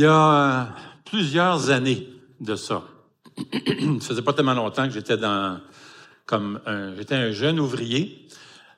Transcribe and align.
Il 0.00 0.04
y 0.04 0.06
a 0.06 0.68
plusieurs 1.04 1.68
années 1.68 2.08
de 2.40 2.56
ça. 2.56 2.84
ça 3.36 4.08
faisait 4.08 4.22
pas 4.22 4.32
tellement 4.32 4.54
longtemps 4.54 4.86
que 4.86 4.94
j'étais 4.94 5.18
dans 5.18 5.60
comme 6.24 6.58
j'étais 6.96 7.16
un 7.16 7.32
jeune 7.32 7.60
ouvrier. 7.60 8.26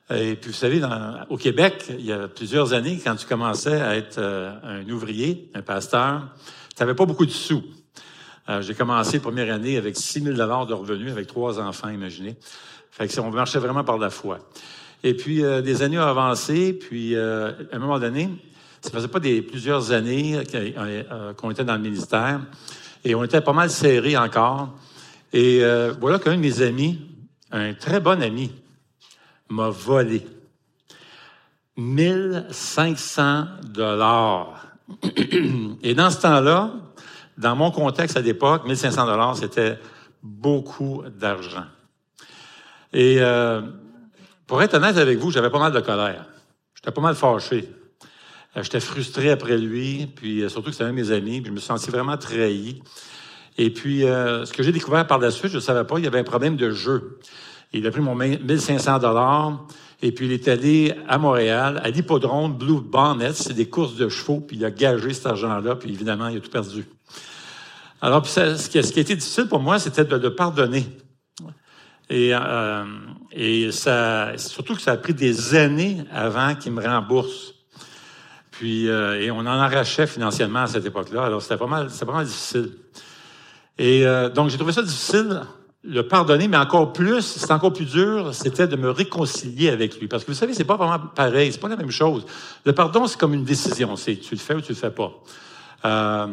Et 0.09 0.35
puis 0.35 0.51
vous 0.51 0.57
savez, 0.57 0.81
dans, 0.81 1.25
au 1.29 1.37
Québec, 1.37 1.85
il 1.97 2.05
y 2.05 2.11
a 2.11 2.27
plusieurs 2.27 2.73
années, 2.73 2.99
quand 3.01 3.15
tu 3.15 3.25
commençais 3.25 3.79
à 3.79 3.95
être 3.95 4.17
euh, 4.17 4.51
un 4.63 4.89
ouvrier, 4.89 5.49
un 5.53 5.61
pasteur, 5.61 6.27
tu 6.75 6.83
n'avais 6.83 6.93
pas 6.93 7.05
beaucoup 7.05 7.25
de 7.25 7.31
sous. 7.31 7.63
Euh, 8.49 8.61
j'ai 8.61 8.73
commencé 8.73 9.13
la 9.13 9.23
première 9.23 9.55
année 9.55 9.77
avec 9.77 9.95
6 9.95 10.23
000 10.23 10.35
de 10.35 10.73
revenus, 10.73 11.09
avec 11.09 11.27
trois 11.27 11.57
enfants, 11.57 11.87
imaginez. 11.87 12.35
Fait 12.91 13.07
que 13.07 13.17
on 13.21 13.31
marchait 13.31 13.59
vraiment 13.59 13.85
par 13.85 13.97
la 13.97 14.09
foi. 14.09 14.39
Et 15.03 15.13
puis, 15.13 15.41
euh, 15.41 15.61
des 15.61 15.83
années 15.83 15.99
ont 15.99 16.01
avancé, 16.01 16.73
puis 16.73 17.15
à 17.15 17.53
un 17.71 17.79
moment 17.79 17.97
donné, 17.97 18.29
ça 18.83 18.91
faisait 18.91 19.07
pas 19.07 19.19
des 19.19 19.41
plusieurs 19.41 19.91
années 19.93 20.43
qu'on 21.37 21.51
était 21.51 21.63
dans 21.63 21.75
le 21.75 21.81
ministère, 21.81 22.41
et 23.05 23.15
on 23.15 23.23
était 23.23 23.41
pas 23.41 23.53
mal 23.53 23.69
serrés 23.69 24.17
encore. 24.17 24.75
Et 25.31 25.63
voilà 25.99 26.19
qu'un 26.19 26.35
de 26.35 26.41
mes 26.41 26.61
amis, 26.61 26.99
un 27.51 27.73
très 27.73 28.01
bon 28.01 28.21
ami, 28.21 28.51
m'a 29.49 29.69
volé 29.69 30.25
1500 31.77 33.45
dollars. 33.63 34.67
Et 35.81 35.95
dans 35.95 36.09
ce 36.09 36.21
temps-là, 36.21 36.73
dans 37.37 37.55
mon 37.55 37.71
contexte 37.71 38.17
à 38.17 38.21
l'époque, 38.21 38.65
1500 38.65 39.05
dollars, 39.05 39.37
c'était 39.37 39.79
beaucoup 40.21 41.03
d'argent. 41.17 41.65
Et 42.91 43.17
euh, 43.19 43.61
pour 44.45 44.61
être 44.61 44.75
honnête 44.75 44.97
avec 44.97 45.17
vous, 45.17 45.31
j'avais 45.31 45.49
pas 45.49 45.59
mal 45.59 45.71
de 45.71 45.79
colère. 45.79 46.25
J'étais 46.75 46.91
pas 46.91 47.01
mal 47.01 47.15
fâché. 47.15 47.69
Euh, 48.55 48.63
j'étais 48.63 48.79
frustré 48.79 49.31
après 49.31 49.57
lui, 49.57 50.07
puis 50.07 50.41
euh, 50.41 50.49
surtout 50.49 50.69
que 50.69 50.75
c'était 50.75 50.89
un 50.89 50.91
mes 50.91 51.11
amis, 51.11 51.41
puis 51.41 51.49
je 51.49 51.55
me 51.55 51.59
sentais 51.59 51.91
vraiment 51.91 52.17
trahi. 52.17 52.81
Et 53.57 53.69
puis, 53.69 54.01
ce 54.01 54.51
que 54.51 54.63
j'ai 54.63 54.71
découvert 54.71 55.05
par 55.05 55.19
la 55.19 55.29
suite, 55.29 55.51
je 55.51 55.57
ne 55.57 55.61
savais 55.61 55.83
pas, 55.83 55.99
il 55.99 56.05
y 56.05 56.07
avait 56.07 56.17
un 56.17 56.23
problème 56.23 56.55
de 56.55 56.71
jeu. 56.71 57.19
Il 57.71 57.85
a 57.85 57.91
pris 57.91 58.01
mon 58.01 58.15
1500 58.15 58.97
dollars 58.97 59.67
et 60.03 60.11
puis 60.11 60.25
il 60.25 60.33
est 60.33 60.49
allé 60.49 60.93
à 61.07 61.17
Montréal, 61.17 61.79
à 61.81 61.89
l'hippodrome 61.89 62.57
Blue 62.57 62.81
Bonnet, 62.81 63.31
c'est 63.31 63.53
des 63.53 63.69
courses 63.69 63.95
de 63.95 64.09
chevaux, 64.09 64.41
puis 64.41 64.57
il 64.57 64.65
a 64.65 64.69
gagé 64.69 65.13
cet 65.13 65.27
argent-là, 65.27 65.77
puis 65.77 65.91
évidemment, 65.91 66.27
il 66.27 66.37
a 66.37 66.39
tout 66.41 66.49
perdu. 66.49 66.85
Alors, 68.01 68.27
ce, 68.27 68.67
qui, 68.67 68.77
a 68.77 68.81
été 68.81 69.15
difficile 69.15 69.47
pour 69.47 69.61
moi, 69.61 69.79
c'était 69.79 70.03
de 70.03 70.17
le 70.17 70.35
pardonner. 70.35 70.85
Et, 72.09 72.31
euh, 72.33 72.83
et 73.31 73.71
ça, 73.71 74.37
surtout 74.37 74.75
que 74.75 74.81
ça 74.81 74.91
a 74.91 74.97
pris 74.97 75.13
des 75.13 75.55
années 75.55 76.03
avant 76.11 76.53
qu'il 76.53 76.73
me 76.73 76.85
rembourse. 76.85 77.53
Puis, 78.53 78.87
euh, 78.87 79.19
et 79.19 79.31
on 79.31 79.39
en 79.39 79.47
arrachait 79.47 80.05
financièrement 80.05 80.61
à 80.61 80.67
cette 80.67 80.85
époque-là. 80.85 81.23
Alors, 81.23 81.41
c'était 81.41 81.57
pas 81.57 81.65
mal, 81.65 81.89
c'était 81.89 82.05
pas 82.05 82.13
mal 82.13 82.25
difficile. 82.25 82.69
Et 83.79 84.05
euh, 84.05 84.29
donc, 84.29 84.49
j'ai 84.49 84.57
trouvé 84.57 84.73
ça 84.73 84.83
difficile 84.83 85.41
le 85.83 86.07
pardonner, 86.07 86.47
mais 86.47 86.57
encore 86.57 86.93
plus, 86.93 87.21
c'est 87.21 87.51
encore 87.51 87.73
plus 87.73 87.85
dur, 87.85 88.33
c'était 88.33 88.67
de 88.67 88.75
me 88.75 88.89
réconcilier 88.89 89.69
avec 89.69 89.99
lui. 89.99 90.07
Parce 90.07 90.23
que 90.23 90.31
vous 90.31 90.37
savez, 90.37 90.53
c'est 90.53 90.63
pas 90.63 90.77
vraiment 90.77 90.99
pareil, 90.99 91.51
c'est 91.51 91.59
pas 91.59 91.67
la 91.67 91.75
même 91.75 91.91
chose. 91.91 92.25
Le 92.63 92.73
pardon, 92.73 93.05
c'est 93.07 93.19
comme 93.19 93.33
une 93.33 93.43
décision, 93.43 93.95
c'est 93.95 94.15
tu 94.17 94.35
le 94.35 94.39
fais 94.39 94.53
ou 94.53 94.61
tu 94.61 94.71
le 94.71 94.77
fais 94.77 94.91
pas. 94.91 95.11
Euh, 95.85 96.27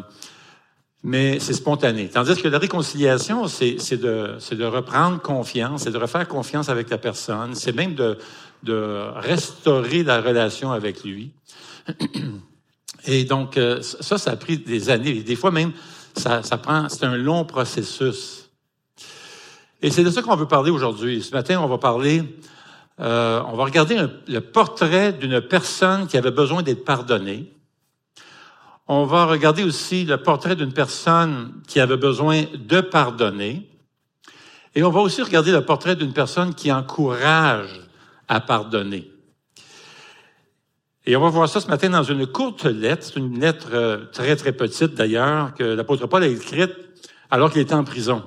mais 1.02 1.40
c'est 1.40 1.54
spontané. 1.54 2.10
Tandis 2.10 2.40
que 2.40 2.46
la 2.46 2.58
réconciliation, 2.58 3.48
c'est 3.48 3.96
de, 3.96 4.36
de 4.54 4.64
reprendre 4.64 5.20
confiance, 5.20 5.82
c'est 5.84 5.90
de 5.90 5.98
refaire 5.98 6.28
confiance 6.28 6.68
avec 6.68 6.90
la 6.90 6.98
personne, 6.98 7.54
c'est 7.54 7.74
même 7.74 7.94
de, 7.94 8.18
de 8.62 9.10
restaurer 9.16 10.04
la 10.04 10.20
relation 10.20 10.70
avec 10.70 11.02
lui. 11.02 11.32
Et 13.06 13.24
donc, 13.24 13.56
euh, 13.56 13.80
ça, 13.82 14.18
ça 14.18 14.32
a 14.32 14.36
pris 14.36 14.58
des 14.58 14.90
années. 14.90 15.22
des 15.22 15.36
fois 15.36 15.50
même, 15.50 15.72
ça, 16.16 16.42
ça 16.42 16.58
prend, 16.58 16.88
c'est 16.88 17.04
un 17.04 17.16
long 17.16 17.44
processus. 17.44 18.50
Et 19.82 19.90
c'est 19.90 20.04
de 20.04 20.10
ça 20.10 20.22
qu'on 20.22 20.36
veut 20.36 20.48
parler 20.48 20.70
aujourd'hui. 20.70 21.22
Ce 21.22 21.32
matin, 21.32 21.60
on 21.62 21.66
va 21.66 21.78
parler, 21.78 22.22
euh, 23.00 23.42
on 23.46 23.56
va 23.56 23.64
regarder 23.64 23.96
le 24.28 24.40
portrait 24.40 25.12
d'une 25.12 25.40
personne 25.40 26.06
qui 26.06 26.18
avait 26.18 26.30
besoin 26.30 26.62
d'être 26.62 26.84
pardonnée. 26.84 27.50
On 28.86 29.04
va 29.04 29.24
regarder 29.24 29.62
aussi 29.62 30.04
le 30.04 30.18
portrait 30.18 30.56
d'une 30.56 30.72
personne 30.72 31.62
qui 31.66 31.80
avait 31.80 31.96
besoin 31.96 32.42
de 32.54 32.80
pardonner. 32.80 33.70
Et 34.74 34.82
on 34.82 34.90
va 34.90 35.00
aussi 35.00 35.22
regarder 35.22 35.52
le 35.52 35.64
portrait 35.64 35.96
d'une 35.96 36.12
personne 36.12 36.54
qui 36.54 36.70
encourage 36.70 37.80
à 38.28 38.40
pardonner. 38.40 39.10
Et 41.10 41.16
on 41.16 41.20
va 41.20 41.28
voir 41.28 41.48
ça 41.48 41.60
ce 41.60 41.66
matin 41.66 41.90
dans 41.90 42.04
une 42.04 42.24
courte 42.24 42.66
lettre, 42.66 43.02
c'est 43.06 43.16
une 43.16 43.40
lettre 43.40 43.70
euh, 43.72 44.04
très 44.12 44.36
très 44.36 44.52
petite 44.52 44.94
d'ailleurs, 44.94 45.52
que 45.54 45.64
l'apôtre 45.64 46.06
Paul 46.06 46.22
a 46.22 46.28
écrite 46.28 46.70
alors 47.32 47.50
qu'il 47.50 47.60
était 47.60 47.74
en 47.74 47.82
prison. 47.82 48.22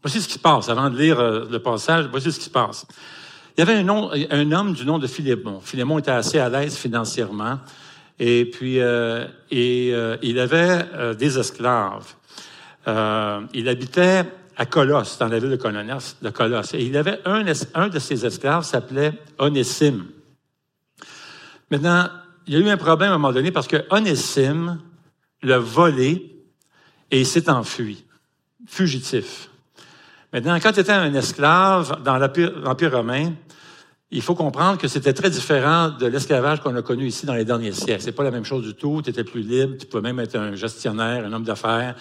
Voici 0.00 0.22
ce 0.22 0.28
qui 0.28 0.34
se 0.34 0.38
passe. 0.38 0.70
Avant 0.70 0.88
de 0.88 0.96
lire 0.96 1.20
euh, 1.20 1.44
le 1.50 1.58
passage, 1.58 2.06
voici 2.10 2.32
ce 2.32 2.38
qui 2.38 2.46
se 2.46 2.50
passe. 2.50 2.86
Il 3.54 3.60
y 3.60 3.62
avait 3.62 3.74
un, 3.74 3.86
un 4.30 4.52
homme 4.52 4.72
du 4.72 4.86
nom 4.86 4.98
de 4.98 5.06
Philémon. 5.06 5.60
Philémon 5.60 5.98
était 5.98 6.10
assez 6.10 6.38
à 6.38 6.48
l'aise 6.48 6.74
financièrement. 6.74 7.58
Et 8.18 8.46
puis, 8.46 8.80
euh, 8.80 9.26
et, 9.50 9.90
euh, 9.92 10.16
il 10.22 10.38
avait 10.38 10.86
des 11.18 11.38
esclaves. 11.38 12.14
il 12.86 13.68
habitait 13.68 14.24
à 14.56 14.64
Colosse, 14.64 15.18
dans 15.18 15.28
la 15.28 15.38
ville 15.38 15.50
de 15.50 15.56
Colosse. 15.56 16.16
De 16.22 16.30
Colosse. 16.30 16.72
Et 16.72 16.82
il 16.82 16.96
avait 16.96 17.20
un, 17.26 17.44
un 17.74 17.88
de 17.88 17.98
ses 17.98 18.24
esclaves 18.24 18.64
s'appelait 18.64 19.12
Onésime. 19.38 20.06
Maintenant, 21.70 22.08
il 22.46 22.54
y 22.54 22.56
a 22.56 22.60
eu 22.60 22.68
un 22.68 22.76
problème 22.76 23.10
à 23.10 23.14
un 23.14 23.18
moment 23.18 23.32
donné 23.32 23.50
parce 23.52 23.68
que 23.68 23.84
Onésime 23.90 24.78
l'a 25.42 25.58
volé 25.58 26.34
et 27.10 27.24
s'est 27.24 27.50
enfui, 27.50 28.04
fugitif. 28.66 29.50
Maintenant, 30.32 30.58
quand 30.60 30.72
tu 30.72 30.80
étais 30.80 30.92
un 30.92 31.12
esclave 31.14 32.02
dans 32.02 32.18
l'Empire 32.18 32.92
romain, 32.92 33.32
il 34.10 34.22
faut 34.22 34.34
comprendre 34.34 34.78
que 34.78 34.88
c'était 34.88 35.12
très 35.12 35.28
différent 35.28 35.90
de 35.90 36.06
l'esclavage 36.06 36.60
qu'on 36.60 36.74
a 36.76 36.82
connu 36.82 37.06
ici 37.06 37.26
dans 37.26 37.34
les 37.34 37.44
derniers 37.44 37.72
siècles. 37.72 38.02
C'est 38.02 38.12
pas 38.12 38.24
la 38.24 38.30
même 38.30 38.44
chose 38.44 38.64
du 38.64 38.74
tout. 38.74 39.02
Tu 39.02 39.10
étais 39.10 39.24
plus 39.24 39.42
libre. 39.42 39.76
Tu 39.78 39.86
pouvais 39.86 40.02
même 40.02 40.18
être 40.20 40.36
un 40.36 40.54
gestionnaire, 40.54 41.26
un 41.26 41.32
homme 41.32 41.44
d'affaires. 41.44 41.94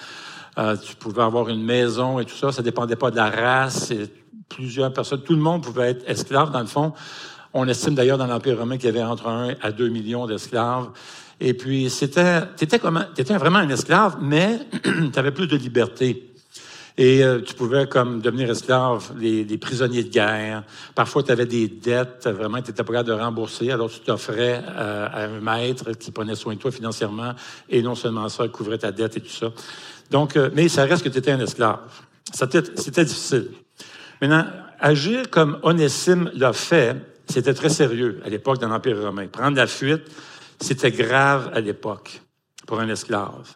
Euh, 0.58 0.78
tu 0.78 0.96
pouvais 0.96 1.22
avoir 1.22 1.50
une 1.50 1.64
maison 1.64 2.20
et 2.20 2.26
tout 2.26 2.36
ça. 2.36 2.54
Ça 2.54 2.62
dépendait 2.62 2.96
pas 2.96 3.12
de 3.12 3.18
la 3.18 3.30
race. 3.30 3.92
Et 3.92 4.10
plusieurs 4.48 4.94
personnes, 4.94 5.22
tout 5.22 5.36
le 5.36 5.42
monde 5.42 5.64
pouvait 5.64 5.92
être 5.92 6.10
esclave 6.10 6.52
dans 6.52 6.62
le 6.62 6.68
fond. 6.68 6.94
On 7.54 7.68
estime 7.68 7.96
d'ailleurs 7.96 8.18
dans 8.18 8.28
l'Empire 8.28 8.58
romain 8.58 8.78
qu'il 8.78 8.86
y 8.86 8.90
avait 8.90 9.04
entre 9.04 9.28
1 9.28 9.56
à 9.62 9.72
2 9.72 9.90
millions 9.90 10.28
d'esclaves. 10.28 10.90
Et 11.40 11.54
puis, 11.54 11.90
c'était, 11.90 12.42
t'étais 12.56 12.80
comme, 12.80 13.06
t'étais 13.16 13.38
vraiment 13.38 13.60
un 13.60 13.70
esclave, 13.70 14.18
mais 14.22 14.60
tu 14.84 15.20
avais 15.20 15.32
plus 15.32 15.48
de 15.48 15.56
liberté. 15.56 16.28
Et 17.00 17.24
euh, 17.24 17.42
tu 17.42 17.54
pouvais 17.54 17.86
comme 17.86 18.22
devenir 18.22 18.50
esclave 18.50 19.16
des, 19.20 19.58
prisonniers 19.60 20.04
de 20.04 20.10
guerre. 20.10 20.64
Parfois, 20.96 21.22
tu 21.22 21.32
avais 21.32 21.46
des 21.46 21.68
dettes, 21.68 22.28
vraiment, 22.28 22.60
tu 22.60 22.72
étais 22.72 22.84
pas 22.84 22.94
capable 22.94 23.10
de 23.10 23.14
rembourser. 23.14 23.72
Alors, 23.72 23.90
tu 23.90 24.00
t'offrais 24.00 24.64
euh, 24.68 25.08
à 25.08 25.26
un 25.26 25.40
maître 25.40 25.92
qui 25.92 26.10
prenait 26.10 26.34
soin 26.34 26.56
de 26.56 26.60
toi 26.60 26.72
financièrement. 26.72 27.34
Et 27.70 27.84
non 27.84 27.94
seulement 27.94 28.28
ça, 28.30 28.46
il 28.46 28.52
couvrait 28.52 28.80
ta 28.80 28.92
dette 28.92 29.18
et 29.18 29.22
tout 29.22 29.30
ça. 29.30 29.52
Donc, 30.10 30.36
euh, 30.36 30.50
mais 30.56 30.70
ça 30.70 30.86
reste 30.86 31.04
que 31.04 31.10
tu 31.10 31.20
étais 31.20 31.32
un 31.32 31.40
esclave. 31.40 31.80
C'était 32.34 33.06
difficile. 33.06 33.52
Maintenant, 34.20 34.46
agir 34.80 35.30
comme 35.30 35.60
Onésime 35.62 36.32
l'a 36.34 36.52
fait, 36.52 36.96
c'était 37.30 37.54
très 37.54 37.70
sérieux 37.70 38.22
à 38.26 38.30
l'époque 38.30 38.60
dans 38.60 38.70
l'Empire 38.70 39.02
romain. 39.02 39.28
Prendre 39.28 39.58
la 39.58 39.68
fuite, 39.68 40.04
c'était 40.60 40.92
grave 40.92 41.52
à 41.54 41.60
l'époque 41.60 42.22
pour 42.66 42.80
un 42.80 42.90
esclave. 42.90 43.56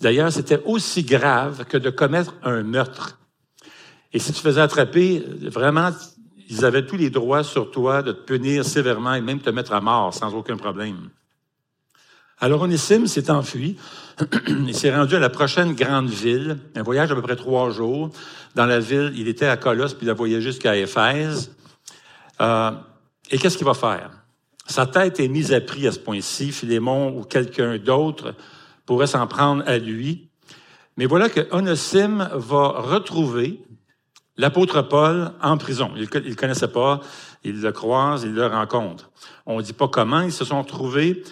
D'ailleurs, 0.00 0.32
c'était 0.32 0.60
aussi 0.64 1.04
grave 1.04 1.64
que 1.64 1.76
de 1.76 1.90
commettre 1.90 2.34
un 2.42 2.62
meurtre. 2.62 3.18
Et 4.12 4.18
si 4.18 4.32
tu 4.32 4.40
faisais 4.40 4.60
attraper, 4.60 5.24
vraiment, 5.42 5.90
ils 6.48 6.64
avaient 6.64 6.86
tous 6.86 6.96
les 6.96 7.10
droits 7.10 7.42
sur 7.42 7.70
toi 7.70 8.02
de 8.02 8.12
te 8.12 8.22
punir 8.22 8.64
sévèrement 8.64 9.14
et 9.14 9.20
même 9.20 9.40
te 9.40 9.50
mettre 9.50 9.72
à 9.72 9.80
mort 9.80 10.12
sans 10.12 10.34
aucun 10.34 10.56
problème. 10.56 11.08
Alors 12.38 12.62
Onésime 12.62 13.06
s'est 13.06 13.30
enfui. 13.30 13.76
il 14.48 14.74
s'est 14.74 14.94
rendu 14.94 15.16
à 15.16 15.18
la 15.18 15.30
prochaine 15.30 15.74
grande 15.74 16.10
ville, 16.10 16.58
un 16.74 16.82
voyage 16.82 17.08
d'à 17.08 17.14
peu 17.14 17.22
près 17.22 17.36
trois 17.36 17.70
jours. 17.70 18.10
Dans 18.54 18.66
la 18.66 18.80
ville, 18.80 19.12
il 19.16 19.28
était 19.28 19.46
à 19.46 19.56
Colosse, 19.56 19.94
puis 19.94 20.06
il 20.06 20.10
a 20.10 20.14
voyagé 20.14 20.50
jusqu'à 20.50 20.76
Éphèse. 20.76 21.52
Euh, 22.40 22.72
et 23.34 23.38
qu'est-ce 23.38 23.56
qu'il 23.56 23.66
va 23.66 23.74
faire? 23.74 24.12
Sa 24.64 24.86
tête 24.86 25.18
est 25.18 25.26
mise 25.26 25.52
à 25.52 25.60
prix 25.60 25.88
à 25.88 25.92
ce 25.92 25.98
point-ci. 25.98 26.52
Philémon 26.52 27.18
ou 27.18 27.24
quelqu'un 27.24 27.78
d'autre 27.78 28.36
pourrait 28.86 29.08
s'en 29.08 29.26
prendre 29.26 29.64
à 29.66 29.76
lui. 29.76 30.28
Mais 30.96 31.06
voilà 31.06 31.28
que 31.28 31.40
Onésime 31.50 32.28
va 32.32 32.68
retrouver 32.68 33.60
l'apôtre 34.36 34.82
Paul 34.82 35.32
en 35.42 35.58
prison. 35.58 35.90
Il 35.96 36.02
ne 36.02 36.28
le 36.28 36.34
connaissait 36.36 36.68
pas, 36.68 37.00
il 37.42 37.60
le 37.60 37.72
croise, 37.72 38.22
il 38.22 38.34
le 38.34 38.46
rencontre. 38.46 39.10
On 39.46 39.58
ne 39.58 39.62
dit 39.62 39.72
pas 39.72 39.88
comment 39.88 40.20
ils 40.20 40.30
se 40.30 40.44
sont 40.44 40.62
trouvés, 40.62 41.24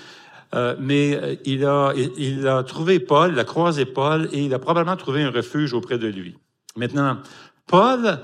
euh, 0.56 0.74
mais 0.80 1.14
euh, 1.14 1.36
il 1.44 2.48
a 2.48 2.64
trouvé 2.64 2.98
Paul, 2.98 3.30
il 3.30 3.38
a 3.38 3.44
croisé 3.44 3.84
Paul 3.84 4.28
et 4.32 4.44
il 4.44 4.52
a 4.54 4.58
probablement 4.58 4.96
trouvé 4.96 5.22
un 5.22 5.30
refuge 5.30 5.72
auprès 5.72 5.98
de 5.98 6.08
lui. 6.08 6.36
Maintenant, 6.74 7.18
Paul 7.68 8.18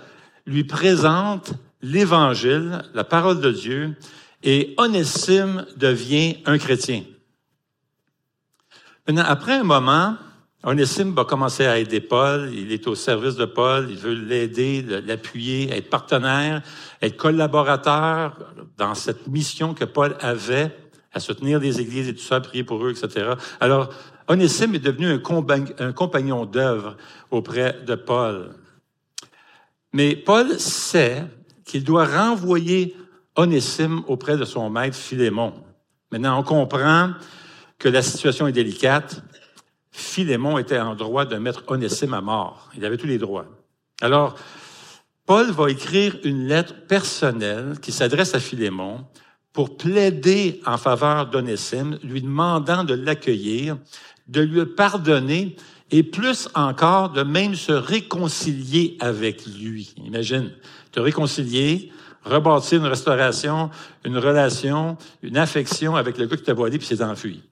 lui 0.46 0.64
présente 0.64 1.52
l'Évangile, 1.82 2.82
la 2.94 3.04
parole 3.04 3.40
de 3.40 3.50
Dieu, 3.50 3.96
et 4.42 4.74
Onésime 4.78 5.66
devient 5.76 6.36
un 6.46 6.58
chrétien. 6.58 7.02
après 9.06 9.54
un 9.54 9.64
moment, 9.64 10.16
Onésime 10.64 11.14
va 11.14 11.24
commencer 11.24 11.66
à 11.66 11.78
aider 11.78 12.00
Paul. 12.00 12.50
Il 12.52 12.72
est 12.72 12.86
au 12.88 12.94
service 12.94 13.36
de 13.36 13.44
Paul. 13.44 13.86
Il 13.90 13.96
veut 13.96 14.14
l'aider, 14.14 14.82
l'appuyer, 15.06 15.72
être 15.72 15.88
partenaire, 15.88 16.62
être 17.00 17.16
collaborateur 17.16 18.36
dans 18.76 18.94
cette 18.94 19.28
mission 19.28 19.72
que 19.74 19.84
Paul 19.84 20.16
avait 20.20 20.76
à 21.12 21.20
soutenir 21.20 21.58
les 21.58 21.80
églises 21.80 22.08
et 22.08 22.14
tout 22.14 22.22
ça, 22.22 22.40
prier 22.40 22.64
pour 22.64 22.84
eux, 22.84 22.90
etc. 22.90 23.34
Alors, 23.60 23.90
Onésime 24.26 24.74
est 24.74 24.80
devenu 24.80 25.10
un, 25.10 25.92
compagnon 25.92 26.44
d'œuvre 26.44 26.96
auprès 27.30 27.80
de 27.86 27.94
Paul. 27.94 28.50
Mais 29.92 30.16
Paul 30.16 30.58
sait 30.60 31.24
qu'il 31.68 31.84
doit 31.84 32.06
renvoyer 32.06 32.96
Onésime 33.36 34.02
auprès 34.08 34.36
de 34.36 34.44
son 34.44 34.68
maître 34.70 34.96
Philémon. 34.96 35.54
Maintenant, 36.10 36.40
on 36.40 36.42
comprend 36.42 37.12
que 37.78 37.88
la 37.88 38.02
situation 38.02 38.48
est 38.48 38.52
délicate. 38.52 39.22
Philémon 39.92 40.58
était 40.58 40.80
en 40.80 40.96
droit 40.96 41.24
de 41.24 41.36
mettre 41.36 41.62
Onésime 41.68 42.14
à 42.14 42.20
mort. 42.20 42.70
Il 42.76 42.84
avait 42.84 42.96
tous 42.96 43.06
les 43.06 43.18
droits. 43.18 43.46
Alors, 44.00 44.34
Paul 45.26 45.50
va 45.50 45.70
écrire 45.70 46.16
une 46.24 46.48
lettre 46.48 46.74
personnelle 46.86 47.78
qui 47.80 47.92
s'adresse 47.92 48.34
à 48.34 48.40
Philémon 48.40 49.04
pour 49.52 49.76
plaider 49.76 50.60
en 50.64 50.78
faveur 50.78 51.26
d'Onésime, 51.26 51.98
lui 52.02 52.22
demandant 52.22 52.82
de 52.82 52.94
l'accueillir, 52.94 53.76
de 54.26 54.40
lui 54.40 54.64
pardonner 54.64 55.54
et 55.90 56.02
plus 56.02 56.48
encore 56.54 57.10
de 57.10 57.22
même 57.22 57.54
se 57.54 57.72
réconcilier 57.72 58.96
avec 59.00 59.46
lui. 59.46 59.94
Imagine, 60.04 60.50
réconcilier, 61.00 61.92
rebâtir 62.24 62.80
une 62.80 62.86
restauration, 62.86 63.70
une 64.04 64.18
relation, 64.18 64.96
une 65.22 65.36
affection 65.36 65.96
avec 65.96 66.18
le 66.18 66.26
gars 66.26 66.36
qui 66.36 66.42
t'a 66.42 66.54
voilé 66.54 66.78
puis 66.78 66.86
s'est 66.86 67.02
enfui. 67.02 67.42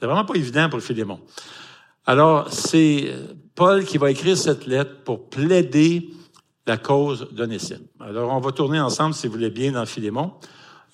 C'est 0.00 0.06
vraiment 0.06 0.24
pas 0.24 0.34
évident 0.34 0.68
pour 0.68 0.80
Philémon. 0.80 1.20
Alors, 2.06 2.52
c'est 2.52 3.14
Paul 3.54 3.84
qui 3.84 3.98
va 3.98 4.10
écrire 4.10 4.36
cette 4.36 4.66
lettre 4.66 5.04
pour 5.04 5.28
plaider 5.28 6.10
la 6.66 6.76
cause 6.76 7.28
d'Onésime. 7.32 7.86
Alors, 8.00 8.32
on 8.32 8.40
va 8.40 8.52
tourner 8.52 8.80
ensemble, 8.80 9.14
si 9.14 9.26
vous 9.26 9.34
voulez 9.34 9.50
bien, 9.50 9.72
dans 9.72 9.86
Philémon, 9.86 10.32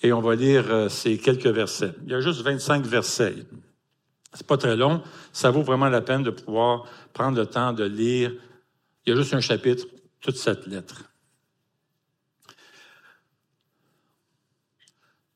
et 0.01 0.13
on 0.13 0.21
va 0.21 0.35
lire 0.35 0.65
euh, 0.69 0.89
ces 0.89 1.17
quelques 1.17 1.47
versets. 1.47 1.93
Il 2.05 2.11
y 2.11 2.15
a 2.15 2.21
juste 2.21 2.41
25 2.41 2.85
versets. 2.85 3.35
C'est 4.33 4.47
pas 4.47 4.57
très 4.57 4.75
long. 4.75 5.01
Ça 5.33 5.51
vaut 5.51 5.63
vraiment 5.63 5.89
la 5.89 6.01
peine 6.01 6.23
de 6.23 6.29
pouvoir 6.29 6.85
prendre 7.13 7.37
le 7.37 7.45
temps 7.45 7.73
de 7.73 7.83
lire. 7.83 8.31
Il 9.05 9.09
y 9.09 9.13
a 9.13 9.15
juste 9.15 9.33
un 9.33 9.41
chapitre, 9.41 9.85
toute 10.21 10.37
cette 10.37 10.67
lettre. 10.67 11.03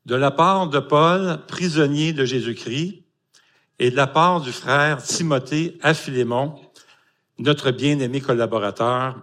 De 0.05 0.15
la 0.15 0.31
part 0.31 0.67
de 0.67 0.79
Paul, 0.79 1.39
prisonnier 1.47 2.11
de 2.11 2.25
Jésus-Christ, 2.25 3.03
et 3.79 3.89
de 3.89 3.95
la 3.95 4.07
part 4.07 4.41
du 4.41 4.51
frère 4.51 5.01
Timothée 5.01 5.77
à 5.81 5.93
Philémon, 5.93 6.55
notre 7.39 7.71
bien-aimé 7.71 8.21
collaborateur, 8.21 9.15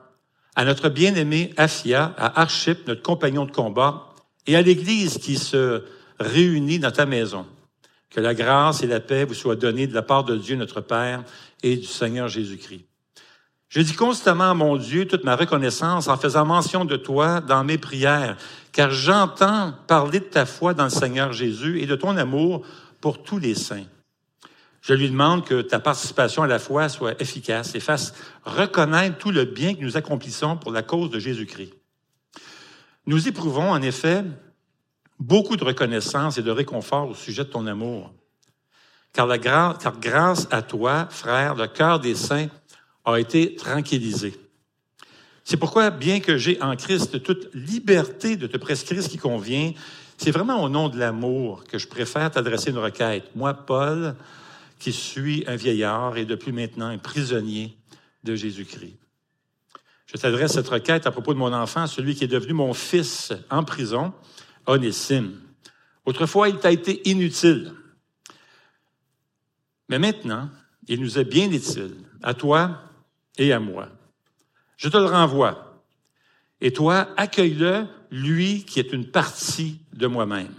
à 0.56 0.65
notre 0.65 0.88
bien-aimé 0.88 1.53
Aphia, 1.56 2.15
à 2.17 2.41
Archip, 2.41 2.87
notre 2.87 3.03
compagnon 3.03 3.44
de 3.44 3.53
combat, 3.53 4.15
et 4.47 4.56
à 4.56 4.62
l'Église 4.62 5.19
qui 5.19 5.37
se 5.37 5.85
réunit 6.19 6.79
dans 6.79 6.91
ta 6.91 7.06
maison. 7.06 7.47
Que 8.09 8.21
la 8.21 8.35
grâce 8.35 8.83
et 8.83 8.87
la 8.87 9.00
paix 9.00 9.25
vous 9.25 9.35
soient 9.35 9.56
données 9.56 9.87
de 9.87 9.94
la 9.94 10.03
part 10.03 10.25
de 10.25 10.37
Dieu 10.37 10.56
notre 10.56 10.81
Père 10.81 11.23
et 11.62 11.76
du 11.76 11.87
Seigneur 11.87 12.26
Jésus-Christ. 12.26 12.87
Je 13.69 13.81
dis 13.81 13.94
constamment 13.94 14.50
à 14.50 14.55
mon 14.55 14.76
Dieu 14.76 15.06
toute 15.06 15.23
ma 15.23 15.37
reconnaissance 15.37 16.09
en 16.09 16.17
faisant 16.17 16.44
mention 16.44 16.85
de 16.85 16.97
toi 16.97 17.41
dans 17.41 17.62
mes 17.62 17.79
prières, 17.79 18.37
car 18.72 18.90
j'entends 18.90 19.72
parler 19.87 20.20
de 20.20 20.25
ta 20.25 20.46
foi 20.46 20.75
dans 20.75 20.84
le 20.84 20.90
Seigneur 20.90 21.32
Jésus 21.32 21.81
et 21.81 21.87
de 21.87 21.96
ton 21.96 22.17
amour 22.17 22.64
pour 23.00 23.22
tous 23.22 23.38
les 23.38 23.55
saints. 23.55 23.87
Je 24.81 24.94
lui 24.94 25.11
demande 25.11 25.44
que 25.44 25.61
ta 25.61 25.78
participation 25.78 26.43
à 26.43 26.46
la 26.46 26.58
foi 26.58 26.88
soit 26.88 27.20
efficace 27.20 27.75
et 27.75 27.81
fasse 27.81 28.14
reconnaître 28.44 29.19
tout 29.19 29.31
le 29.31 29.44
bien 29.44 29.75
que 29.75 29.82
nous 29.82 29.96
accomplissons 29.96 30.56
pour 30.56 30.72
la 30.72 30.82
cause 30.82 31.11
de 31.11 31.19
Jésus-Christ. 31.19 31.75
Nous 33.06 33.28
éprouvons 33.28 33.70
en 33.70 33.82
effet 33.82 34.25
beaucoup 35.19 35.56
de 35.56 35.64
reconnaissance 35.64 36.38
et 36.38 36.43
de 36.43 36.50
réconfort 36.50 37.11
au 37.11 37.14
sujet 37.14 37.44
de 37.44 37.50
ton 37.50 37.66
amour. 37.66 38.12
Car, 39.12 39.28
car 39.40 39.99
grâce 39.99 40.49
à 40.50 40.62
toi, 40.62 41.06
frère, 41.11 41.55
le 41.55 41.66
cœur 41.66 42.00
des 42.00 42.14
saints 42.14 42.49
a 43.05 43.16
été 43.16 43.56
tranquillisé. 43.56 44.34
C'est 45.50 45.56
pourquoi, 45.56 45.91
bien 45.91 46.20
que 46.20 46.38
j'ai 46.38 46.62
en 46.62 46.76
Christ 46.76 47.25
toute 47.25 47.52
liberté 47.55 48.37
de 48.37 48.47
te 48.47 48.56
prescrire 48.56 49.02
ce 49.02 49.08
qui 49.08 49.19
convient, 49.19 49.73
c'est 50.17 50.31
vraiment 50.31 50.62
au 50.62 50.69
nom 50.69 50.88
de 50.88 50.97
l'amour 50.97 51.64
que 51.64 51.76
je 51.76 51.88
préfère 51.88 52.31
t'adresser 52.31 52.70
une 52.70 52.79
requête. 52.79 53.35
Moi, 53.35 53.52
Paul, 53.52 54.14
qui 54.79 54.93
suis 54.93 55.43
un 55.49 55.56
vieillard 55.56 56.17
et 56.17 56.25
depuis 56.25 56.52
maintenant 56.52 56.87
un 56.87 56.99
prisonnier 56.99 57.76
de 58.23 58.37
Jésus-Christ. 58.37 58.94
Je 60.06 60.19
t'adresse 60.19 60.52
cette 60.52 60.69
requête 60.69 61.08
à 61.08 61.11
propos 61.11 61.35
de 61.35 61.41
mon 61.41 61.52
enfant, 61.52 61.88
celui 61.88 62.14
qui 62.14 62.23
est 62.23 62.29
devenu 62.29 62.52
mon 62.52 62.73
fils 62.73 63.32
en 63.50 63.64
prison, 63.64 64.12
Onésime. 64.69 65.32
Autrefois, 66.06 66.49
il 66.49 66.58
t'a 66.58 66.70
été 66.70 67.11
inutile. 67.11 67.73
Mais 69.88 69.99
maintenant, 69.99 70.49
il 70.87 71.00
nous 71.00 71.19
est 71.19 71.25
bien 71.25 71.50
utile, 71.50 71.97
à 72.23 72.35
toi 72.35 72.82
et 73.37 73.52
à 73.52 73.58
moi. 73.58 73.88
Je 74.81 74.88
te 74.88 74.97
le 74.97 75.05
renvoie. 75.05 75.77
Et 76.62 76.73
toi, 76.73 77.09
accueille-le, 77.19 77.85
lui 78.11 78.65
qui 78.65 78.81
est 78.81 78.94
une 78.94 79.11
partie 79.11 79.79
de 79.93 80.06
moi-même. 80.06 80.55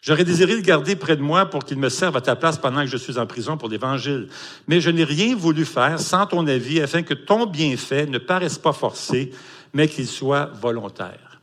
J'aurais 0.00 0.22
désiré 0.22 0.54
le 0.54 0.60
garder 0.60 0.94
près 0.94 1.16
de 1.16 1.22
moi 1.22 1.46
pour 1.46 1.64
qu'il 1.64 1.76
me 1.76 1.88
serve 1.88 2.16
à 2.16 2.20
ta 2.20 2.36
place 2.36 2.56
pendant 2.56 2.82
que 2.82 2.86
je 2.86 2.96
suis 2.96 3.18
en 3.18 3.26
prison 3.26 3.56
pour 3.56 3.68
l'Évangile. 3.68 4.28
Mais 4.68 4.80
je 4.80 4.90
n'ai 4.90 5.02
rien 5.02 5.34
voulu 5.34 5.64
faire 5.64 5.98
sans 5.98 6.24
ton 6.26 6.46
avis 6.46 6.80
afin 6.80 7.02
que 7.02 7.14
ton 7.14 7.46
bienfait 7.46 8.06
ne 8.06 8.18
paraisse 8.18 8.58
pas 8.58 8.72
forcé, 8.72 9.32
mais 9.72 9.88
qu'il 9.88 10.06
soit 10.06 10.46
volontaire. 10.60 11.42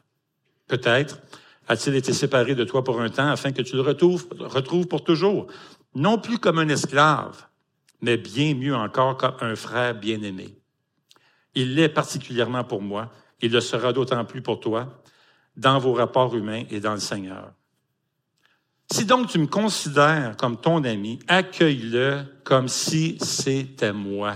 Peut-être 0.68 1.20
a-t-il 1.68 1.98
été 1.98 2.14
séparé 2.14 2.56
de 2.56 2.64
toi 2.64 2.82
pour 2.82 3.02
un 3.02 3.10
temps 3.10 3.30
afin 3.30 3.52
que 3.52 3.62
tu 3.62 3.76
le 3.76 3.82
retrouves, 3.82 4.26
retrouves 4.40 4.88
pour 4.88 5.04
toujours, 5.04 5.48
non 5.94 6.18
plus 6.18 6.38
comme 6.38 6.60
un 6.60 6.70
esclave, 6.70 7.44
mais 8.00 8.16
bien 8.16 8.56
mieux 8.56 8.76
encore 8.76 9.18
comme 9.18 9.36
un 9.42 9.58
frère 9.58 9.96
bien-aimé. 9.96 10.56
Il 11.56 11.76
l'est 11.76 11.90
particulièrement 11.90 12.64
pour 12.64 12.82
moi, 12.82 13.12
il 13.42 13.52
le 13.52 13.62
sera 13.62 13.94
d'autant 13.94 14.24
plus 14.26 14.42
pour 14.42 14.60
toi, 14.60 15.02
dans 15.56 15.80
vos 15.80 15.94
rapports 15.94 16.36
humains 16.36 16.64
et 16.70 16.80
dans 16.80 16.94
le 16.94 17.00
Seigneur. 17.00 17.54
Si 18.92 19.06
donc 19.06 19.30
tu 19.30 19.40
me 19.40 19.48
considères 19.48 20.36
comme 20.38 20.58
ton 20.58 20.84
ami, 20.84 21.20
accueille-le 21.28 22.24
comme 22.44 22.68
si 22.68 23.18
c'était 23.20 23.94
moi. 23.94 24.36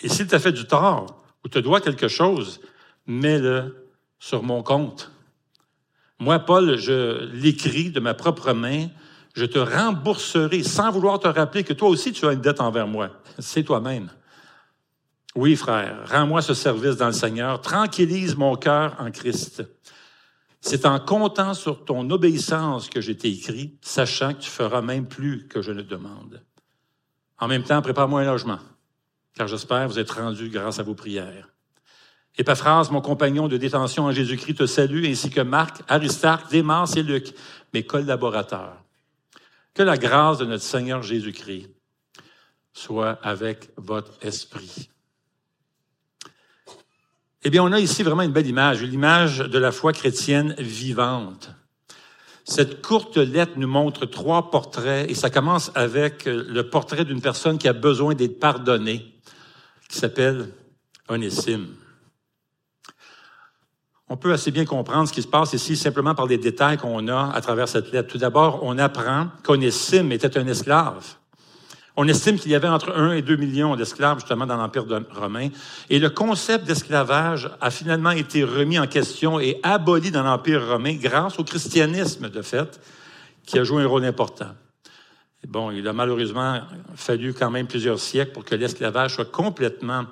Et 0.00 0.08
s'il 0.08 0.26
t'a 0.26 0.38
fait 0.38 0.52
du 0.52 0.66
tort 0.66 1.24
ou 1.44 1.48
te 1.48 1.58
doit 1.58 1.80
quelque 1.80 2.08
chose, 2.08 2.60
mets-le 3.06 3.88
sur 4.18 4.42
mon 4.42 4.62
compte. 4.62 5.10
Moi, 6.18 6.38
Paul, 6.38 6.76
je 6.76 7.24
l'écris 7.32 7.90
de 7.90 7.98
ma 7.98 8.14
propre 8.14 8.52
main, 8.52 8.88
je 9.34 9.44
te 9.44 9.58
rembourserai 9.58 10.62
sans 10.62 10.90
vouloir 10.90 11.18
te 11.18 11.28
rappeler 11.28 11.64
que 11.64 11.72
toi 11.72 11.88
aussi 11.88 12.12
tu 12.12 12.26
as 12.26 12.32
une 12.32 12.40
dette 12.40 12.60
envers 12.60 12.86
moi. 12.86 13.10
C'est 13.38 13.62
toi-même. 13.64 14.10
Oui, 15.34 15.56
frère, 15.56 16.04
rends-moi 16.10 16.42
ce 16.42 16.52
service 16.52 16.96
dans 16.96 17.06
le 17.06 17.12
Seigneur, 17.12 17.62
tranquillise 17.62 18.36
mon 18.36 18.54
cœur 18.56 18.96
en 18.98 19.10
Christ. 19.10 19.64
C'est 20.60 20.84
en 20.84 21.00
comptant 21.00 21.54
sur 21.54 21.84
ton 21.84 22.08
obéissance 22.10 22.90
que 22.90 23.00
j'ai 23.00 23.18
écrit, 23.26 23.78
sachant 23.80 24.34
que 24.34 24.40
tu 24.40 24.50
feras 24.50 24.82
même 24.82 25.08
plus 25.08 25.48
que 25.48 25.62
je 25.62 25.72
ne 25.72 25.82
demande. 25.82 26.42
En 27.38 27.48
même 27.48 27.64
temps, 27.64 27.80
prépare-moi 27.80 28.20
un 28.20 28.26
logement, 28.26 28.60
car 29.34 29.48
j'espère 29.48 29.88
vous 29.88 29.98
être 29.98 30.20
rendu 30.20 30.50
grâce 30.50 30.78
à 30.78 30.82
vos 30.82 30.94
prières. 30.94 31.48
Épaphras, 32.36 32.88
mon 32.90 33.00
compagnon 33.00 33.48
de 33.48 33.56
détention 33.56 34.04
en 34.04 34.12
Jésus-Christ, 34.12 34.58
te 34.58 34.66
salue, 34.66 35.06
ainsi 35.06 35.30
que 35.30 35.40
Marc, 35.40 35.82
Aristarque, 35.88 36.50
Démas 36.50 36.92
et 36.96 37.02
Luc, 37.02 37.34
mes 37.72 37.84
collaborateurs. 37.84 38.84
Que 39.74 39.82
la 39.82 39.96
grâce 39.96 40.38
de 40.38 40.44
notre 40.44 40.62
Seigneur 40.62 41.02
Jésus-Christ 41.02 41.70
soit 42.72 43.18
avec 43.22 43.70
votre 43.76 44.12
esprit. 44.22 44.91
Eh 47.44 47.50
bien, 47.50 47.64
on 47.64 47.72
a 47.72 47.80
ici 47.80 48.04
vraiment 48.04 48.22
une 48.22 48.30
belle 48.30 48.46
image, 48.46 48.82
l'image 48.82 49.38
de 49.38 49.58
la 49.58 49.72
foi 49.72 49.92
chrétienne 49.92 50.54
vivante. 50.58 51.50
Cette 52.44 52.82
courte 52.82 53.16
lettre 53.16 53.54
nous 53.56 53.68
montre 53.68 54.06
trois 54.06 54.50
portraits 54.50 55.10
et 55.10 55.14
ça 55.14 55.28
commence 55.28 55.72
avec 55.74 56.24
le 56.26 56.62
portrait 56.62 57.04
d'une 57.04 57.20
personne 57.20 57.58
qui 57.58 57.66
a 57.66 57.72
besoin 57.72 58.14
d'être 58.14 58.38
pardonnée, 58.38 59.12
qui 59.88 59.98
s'appelle 59.98 60.48
Onésime. 61.08 61.68
On 64.08 64.16
peut 64.16 64.32
assez 64.32 64.50
bien 64.50 64.64
comprendre 64.64 65.08
ce 65.08 65.12
qui 65.12 65.22
se 65.22 65.28
passe 65.28 65.52
ici 65.52 65.76
simplement 65.76 66.14
par 66.14 66.26
les 66.26 66.38
détails 66.38 66.76
qu'on 66.76 67.08
a 67.08 67.32
à 67.32 67.40
travers 67.40 67.68
cette 67.68 67.90
lettre. 67.92 68.08
Tout 68.08 68.18
d'abord, 68.18 68.60
on 68.62 68.78
apprend 68.78 69.28
qu'Onésime 69.42 70.12
était 70.12 70.36
un 70.38 70.46
esclave. 70.46 71.16
On 71.96 72.08
estime 72.08 72.38
qu'il 72.38 72.50
y 72.50 72.54
avait 72.54 72.68
entre 72.68 72.96
1 72.96 73.12
et 73.12 73.22
2 73.22 73.36
millions 73.36 73.76
d'esclaves 73.76 74.20
justement 74.20 74.46
dans 74.46 74.56
l'Empire 74.56 74.86
romain. 75.14 75.48
Et 75.90 75.98
le 75.98 76.08
concept 76.08 76.64
d'esclavage 76.64 77.50
a 77.60 77.70
finalement 77.70 78.12
été 78.12 78.44
remis 78.44 78.78
en 78.78 78.86
question 78.86 79.38
et 79.38 79.60
aboli 79.62 80.10
dans 80.10 80.22
l'Empire 80.22 80.66
romain 80.66 80.94
grâce 80.94 81.38
au 81.38 81.44
christianisme, 81.44 82.30
de 82.30 82.40
fait, 82.40 82.80
qui 83.44 83.58
a 83.58 83.64
joué 83.64 83.82
un 83.82 83.86
rôle 83.86 84.06
important. 84.06 84.54
Bon, 85.46 85.70
il 85.70 85.86
a 85.86 85.92
malheureusement 85.92 86.60
fallu 86.94 87.34
quand 87.34 87.50
même 87.50 87.66
plusieurs 87.66 87.98
siècles 87.98 88.32
pour 88.32 88.44
que 88.44 88.54
l'esclavage 88.54 89.14
soit 89.14 89.30
complètement 89.30 90.06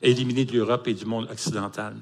éliminé 0.00 0.44
de 0.44 0.52
l'Europe 0.52 0.86
et 0.88 0.94
du 0.94 1.04
monde 1.04 1.28
occidental. 1.30 1.94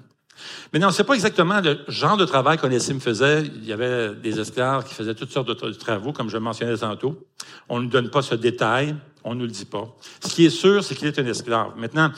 Mais 0.73 0.85
on 0.85 0.89
ne 0.89 0.93
sait 0.93 1.05
pas 1.05 1.15
exactement 1.15 1.61
le 1.61 1.79
genre 1.89 2.17
de 2.17 2.25
travail 2.25 2.59
qu'Onésime 2.59 3.01
faisait. 3.01 3.43
Il 3.43 3.65
y 3.65 3.73
avait 3.73 4.15
des 4.15 4.39
esclaves 4.39 4.85
qui 4.85 4.95
faisaient 4.95 5.15
toutes 5.15 5.31
sortes 5.31 5.49
de 5.49 5.73
travaux, 5.73 6.13
comme 6.13 6.29
je 6.29 6.37
mentionnais 6.37 6.77
tantôt. 6.77 7.27
On 7.69 7.81
ne 7.81 7.89
donne 7.89 8.11
pas 8.11 8.21
ce 8.21 8.35
détail, 8.35 8.95
on 9.25 9.35
ne 9.35 9.41
nous 9.41 9.47
le 9.47 9.51
dit 9.51 9.65
pas. 9.65 9.89
Ce 10.23 10.29
qui 10.29 10.45
est 10.45 10.51
sûr, 10.51 10.85
c'est 10.85 10.95
qu'il 10.95 11.09
est 11.09 11.19
un 11.19 11.27
esclave. 11.27 11.73
Maintenant, 11.77 12.13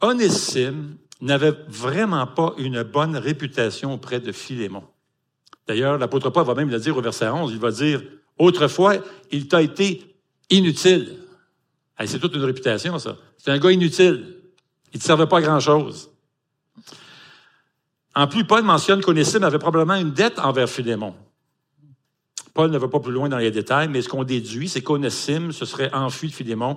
Onésime 0.00 0.96
n'avait 1.20 1.54
vraiment 1.68 2.26
pas 2.26 2.54
une 2.58 2.82
bonne 2.82 3.16
réputation 3.16 3.94
auprès 3.94 4.20
de 4.20 4.32
Philémon. 4.32 4.82
D'ailleurs, 5.66 5.98
l'apôtre 5.98 6.30
Paul 6.30 6.44
va 6.44 6.54
même 6.54 6.70
le 6.70 6.80
dire 6.80 6.96
au 6.96 7.00
verset 7.00 7.28
11, 7.28 7.52
il 7.52 7.58
va 7.58 7.70
dire, 7.70 8.02
autrefois, 8.38 8.96
il 9.30 9.46
t'a 9.46 9.62
été 9.62 10.16
inutile. 10.48 11.16
c'est 12.04 12.18
toute 12.18 12.34
une 12.34 12.44
réputation, 12.44 12.98
ça. 12.98 13.16
C'est 13.38 13.50
un 13.50 13.58
gars 13.58 13.70
inutile. 13.70 14.36
Il 14.92 14.98
ne 14.98 15.02
servait 15.02 15.26
pas 15.26 15.38
à 15.38 15.42
grand-chose. 15.42 16.10
En 18.14 18.26
plus, 18.26 18.44
Paul 18.44 18.62
mentionne 18.62 19.00
qu'Onésime 19.02 19.44
avait 19.44 19.58
probablement 19.58 19.94
une 19.94 20.10
dette 20.10 20.38
envers 20.40 20.68
Philémon. 20.68 21.14
Paul 22.54 22.70
ne 22.70 22.78
va 22.78 22.88
pas 22.88 23.00
plus 23.00 23.12
loin 23.12 23.28
dans 23.28 23.38
les 23.38 23.50
détails, 23.50 23.88
mais 23.88 24.02
ce 24.02 24.08
qu'on 24.08 24.24
déduit, 24.24 24.68
c'est 24.68 24.82
qu'Onésime 24.82 25.52
se 25.52 25.64
serait 25.64 25.92
enfui 25.94 26.28
de 26.28 26.32
Philémon 26.32 26.76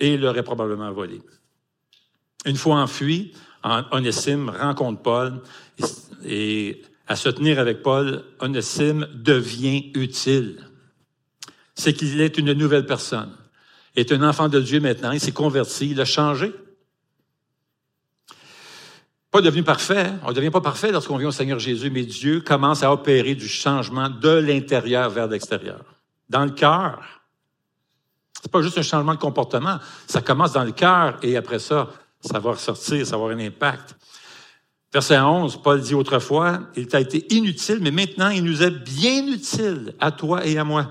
et 0.00 0.16
l'aurait 0.16 0.42
probablement 0.42 0.92
volé. 0.92 1.20
Une 2.46 2.56
fois 2.56 2.76
enfui, 2.76 3.32
Onésime 3.64 4.50
rencontre 4.50 5.02
Paul 5.02 5.42
et 6.24 6.82
à 7.06 7.16
se 7.16 7.28
tenir 7.28 7.58
avec 7.58 7.82
Paul, 7.82 8.24
Onésime 8.40 9.08
devient 9.14 9.90
utile. 9.94 10.64
C'est 11.74 11.92
qu'il 11.92 12.20
est 12.20 12.38
une 12.38 12.52
nouvelle 12.52 12.86
personne. 12.86 13.32
Est 13.96 14.12
un 14.12 14.22
enfant 14.22 14.48
de 14.48 14.60
Dieu 14.60 14.80
maintenant, 14.80 15.10
il 15.10 15.20
s'est 15.20 15.32
converti, 15.32 15.90
il 15.90 16.00
a 16.00 16.04
changé. 16.04 16.52
Pas 19.38 19.42
devenu 19.42 19.62
parfait. 19.62 20.14
On 20.24 20.30
ne 20.30 20.32
devient 20.32 20.50
pas 20.50 20.60
parfait 20.60 20.90
lorsqu'on 20.90 21.16
vient 21.16 21.28
au 21.28 21.30
Seigneur 21.30 21.60
Jésus, 21.60 21.90
mais 21.90 22.02
Dieu 22.02 22.40
commence 22.40 22.82
à 22.82 22.92
opérer 22.92 23.36
du 23.36 23.46
changement 23.46 24.10
de 24.10 24.30
l'intérieur 24.30 25.10
vers 25.10 25.28
l'extérieur. 25.28 25.84
Dans 26.28 26.44
le 26.44 26.50
cœur. 26.50 27.22
C'est 28.42 28.50
pas 28.50 28.62
juste 28.62 28.78
un 28.78 28.82
changement 28.82 29.14
de 29.14 29.20
comportement. 29.20 29.78
Ça 30.08 30.22
commence 30.22 30.54
dans 30.54 30.64
le 30.64 30.72
cœur 30.72 31.18
et 31.22 31.36
après 31.36 31.60
ça, 31.60 31.88
ça 32.20 32.40
va 32.40 32.50
ressortir, 32.50 33.06
ça 33.06 33.12
va 33.12 33.22
avoir 33.22 33.30
un 33.30 33.38
impact. 33.38 33.96
Verset 34.92 35.20
11, 35.20 35.62
Paul 35.62 35.80
dit 35.82 35.94
autrefois, 35.94 36.58
il 36.74 36.88
t'a 36.88 36.98
été 36.98 37.32
inutile, 37.32 37.78
mais 37.80 37.92
maintenant 37.92 38.30
il 38.30 38.42
nous 38.42 38.64
est 38.64 38.72
bien 38.72 39.24
utile 39.28 39.94
à 40.00 40.10
toi 40.10 40.44
et 40.44 40.58
à 40.58 40.64
moi. 40.64 40.90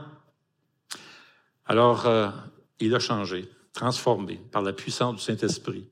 Alors, 1.65 2.05
euh, 2.05 2.29
il 2.79 2.95
a 2.95 2.99
changé, 2.99 3.49
transformé 3.73 4.39
par 4.53 4.61
la 4.61 4.71
puissance 4.71 5.17
du 5.17 5.21
Saint-Esprit. 5.21 5.89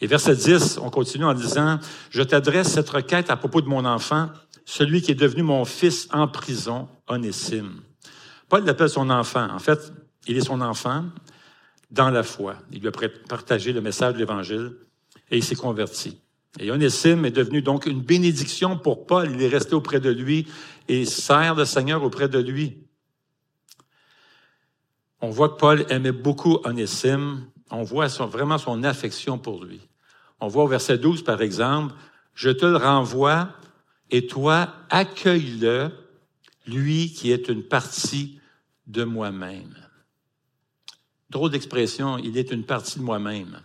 Et 0.00 0.06
verset 0.06 0.36
10, 0.36 0.78
on 0.78 0.90
continue 0.90 1.24
en 1.24 1.34
disant, 1.34 1.78
je 2.10 2.22
t'adresse 2.22 2.68
cette 2.68 2.88
requête 2.88 3.30
à 3.30 3.36
propos 3.36 3.60
de 3.60 3.68
mon 3.68 3.84
enfant, 3.84 4.30
celui 4.64 5.02
qui 5.02 5.10
est 5.10 5.16
devenu 5.16 5.42
mon 5.42 5.64
fils 5.64 6.08
en 6.12 6.26
prison, 6.26 6.88
Onésime. 7.06 7.82
Paul 8.48 8.64
l'appelle 8.64 8.88
son 8.88 9.10
enfant. 9.10 9.48
En 9.50 9.58
fait, 9.58 9.92
il 10.26 10.36
est 10.36 10.44
son 10.44 10.60
enfant 10.60 11.04
dans 11.90 12.10
la 12.10 12.22
foi. 12.22 12.56
Il 12.72 12.80
lui 12.80 12.88
a 12.88 12.92
partagé 13.28 13.72
le 13.72 13.80
message 13.80 14.14
de 14.14 14.18
l'Évangile 14.18 14.72
et 15.30 15.36
il 15.38 15.44
s'est 15.44 15.54
converti. 15.54 16.18
Et 16.58 16.70
Onésime 16.70 17.24
est 17.26 17.30
devenu 17.30 17.62
donc 17.62 17.86
une 17.86 18.00
bénédiction 18.00 18.76
pour 18.76 19.06
Paul. 19.06 19.30
Il 19.30 19.42
est 19.42 19.48
resté 19.48 19.74
auprès 19.74 20.00
de 20.00 20.10
lui 20.10 20.48
et 20.88 21.04
sert 21.04 21.54
le 21.54 21.64
Seigneur 21.64 22.02
auprès 22.02 22.28
de 22.28 22.38
lui. 22.38 22.78
On 25.20 25.30
voit 25.30 25.50
que 25.50 25.58
Paul 25.58 25.84
aimait 25.90 26.12
beaucoup 26.12 26.58
Onésime. 26.64 27.46
On 27.70 27.82
voit 27.82 28.08
vraiment 28.08 28.58
son 28.58 28.82
affection 28.82 29.38
pour 29.38 29.64
lui. 29.64 29.80
On 30.40 30.48
voit 30.48 30.64
au 30.64 30.68
verset 30.68 30.98
12, 30.98 31.22
par 31.22 31.42
exemple, 31.42 31.94
je 32.34 32.50
te 32.50 32.64
le 32.64 32.76
renvoie 32.76 33.48
et 34.10 34.26
toi, 34.26 34.74
accueille-le, 34.88 35.90
lui 36.66 37.12
qui 37.12 37.30
est 37.30 37.48
une 37.48 37.62
partie 37.62 38.40
de 38.86 39.04
moi-même. 39.04 39.74
Drôle 41.28 41.50
d'expression, 41.50 42.18
il 42.18 42.36
est 42.36 42.50
une 42.50 42.64
partie 42.64 42.98
de 42.98 43.04
moi-même. 43.04 43.60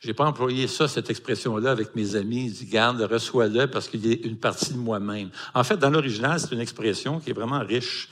J'ai 0.00 0.14
pas 0.14 0.24
employé 0.24 0.66
ça, 0.66 0.88
cette 0.88 1.10
expression-là, 1.10 1.70
avec 1.70 1.94
mes 1.94 2.16
amis. 2.16 2.46
Ils 2.46 2.52
disent, 2.52 2.70
garde, 2.70 3.00
reçois-le 3.00 3.68
parce 3.68 3.88
qu'il 3.88 4.04
est 4.10 4.24
une 4.26 4.36
partie 4.36 4.72
de 4.72 4.78
moi-même. 4.78 5.30
En 5.54 5.62
fait, 5.62 5.76
dans 5.76 5.90
l'original, 5.90 6.40
c'est 6.40 6.52
une 6.52 6.60
expression 6.60 7.20
qui 7.20 7.30
est 7.30 7.34
vraiment 7.34 7.60
riche. 7.60 8.08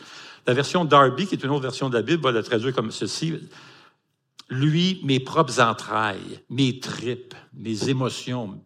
La 0.46 0.54
version 0.54 0.84
Darby, 0.84 1.26
qui 1.26 1.34
est 1.34 1.44
une 1.44 1.50
autre 1.50 1.62
version 1.62 1.90
de 1.90 1.96
la 1.96 2.02
Bible, 2.02 2.22
va 2.22 2.30
le 2.30 2.42
traduire 2.42 2.72
comme 2.72 2.92
ceci 2.92 3.40
lui, 4.50 5.00
mes 5.04 5.20
propres 5.20 5.60
entrailles, 5.60 6.42
mes 6.50 6.80
tripes, 6.80 7.34
mes 7.54 7.88
émotions, 7.88 8.60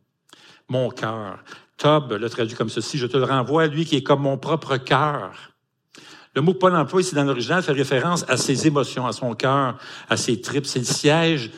mon 0.68 0.90
cœur. 0.90 1.44
Tob 1.76 2.12
le 2.12 2.30
traduit 2.30 2.56
comme 2.56 2.70
ceci, 2.70 2.98
je 2.98 3.06
te 3.06 3.16
le 3.16 3.24
renvoie 3.24 3.64
à 3.64 3.66
lui 3.66 3.84
qui 3.84 3.96
est 3.96 4.02
comme 4.02 4.22
mon 4.22 4.38
propre 4.38 4.76
cœur. 4.78 5.54
Le 6.34 6.40
mot 6.42 6.52
que 6.52 6.58
Paul 6.58 6.74
emploie 6.74 7.00
ici 7.00 7.14
dans 7.14 7.24
l'original 7.24 7.62
fait 7.62 7.72
référence 7.72 8.24
à 8.28 8.36
ses 8.36 8.66
émotions, 8.66 9.06
à 9.06 9.12
son 9.12 9.34
cœur, 9.34 9.78
à 10.08 10.16
ses 10.16 10.40
tripes. 10.40 10.66
C'est 10.66 10.80
le 10.80 10.84
siège 10.84 11.50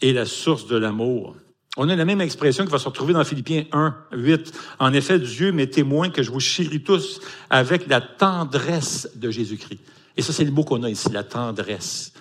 et 0.00 0.12
la 0.12 0.26
source 0.26 0.66
de 0.66 0.76
l'amour. 0.76 1.34
On 1.76 1.88
a 1.88 1.96
la 1.96 2.04
même 2.04 2.20
expression 2.20 2.64
qui 2.64 2.70
va 2.70 2.78
se 2.78 2.88
retrouver 2.88 3.12
dans 3.12 3.24
Philippiens 3.24 3.64
1, 3.72 3.94
8. 4.12 4.52
En 4.78 4.92
effet, 4.92 5.18
Dieu 5.18 5.52
m'est 5.52 5.66
témoin 5.66 6.10
que 6.10 6.22
je 6.22 6.30
vous 6.30 6.40
chéris 6.40 6.82
tous 6.82 7.20
avec 7.50 7.86
la 7.88 8.00
tendresse 8.00 9.10
de 9.14 9.30
Jésus-Christ. 9.30 9.80
Et 10.16 10.22
ça, 10.22 10.32
c'est 10.32 10.44
le 10.44 10.52
mot 10.52 10.64
qu'on 10.64 10.82
a 10.84 10.90
ici, 10.90 11.10
la 11.10 11.24
tendresse. 11.24 12.12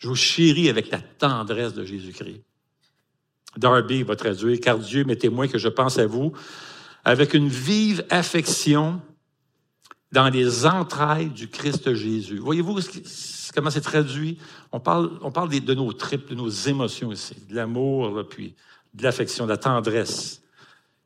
Je 0.00 0.08
vous 0.08 0.16
chéris 0.16 0.68
avec 0.68 0.90
la 0.90 0.98
tendresse 0.98 1.74
de 1.74 1.84
Jésus-Christ. 1.84 2.42
Darby 3.56 4.02
va 4.02 4.16
traduire, 4.16 4.58
car 4.60 4.78
Dieu 4.78 5.04
m'est 5.04 5.16
témoin 5.16 5.46
que 5.46 5.58
je 5.58 5.68
pense 5.68 5.98
à 5.98 6.06
vous 6.06 6.32
avec 7.04 7.34
une 7.34 7.48
vive 7.48 8.04
affection 8.10 9.00
dans 10.12 10.28
les 10.28 10.66
entrailles 10.66 11.30
du 11.30 11.48
Christ 11.48 11.94
Jésus. 11.94 12.38
Voyez-vous 12.38 12.78
comment 13.54 13.70
c'est 13.70 13.80
traduit? 13.80 14.38
On 14.72 14.80
parle, 14.80 15.18
on 15.22 15.30
parle 15.30 15.48
de, 15.48 15.74
nos 15.74 15.92
tripes, 15.92 16.28
de 16.30 16.34
nos 16.34 16.48
émotions 16.48 17.12
ici, 17.12 17.36
de 17.48 17.54
l'amour, 17.54 18.24
puis 18.28 18.54
de 18.94 19.02
l'affection, 19.02 19.44
de 19.44 19.50
la 19.50 19.56
tendresse. 19.56 20.42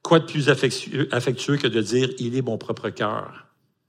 Quoi 0.03 0.21
de 0.21 0.27
plus 0.27 0.49
affectueux, 0.49 1.09
affectueux 1.13 1.57
que 1.57 1.67
de 1.67 1.81
dire, 1.81 2.11
il 2.19 2.37
est 2.37 2.43
mon 2.43 2.59
propre 2.59 2.91
cœur? 2.91 3.47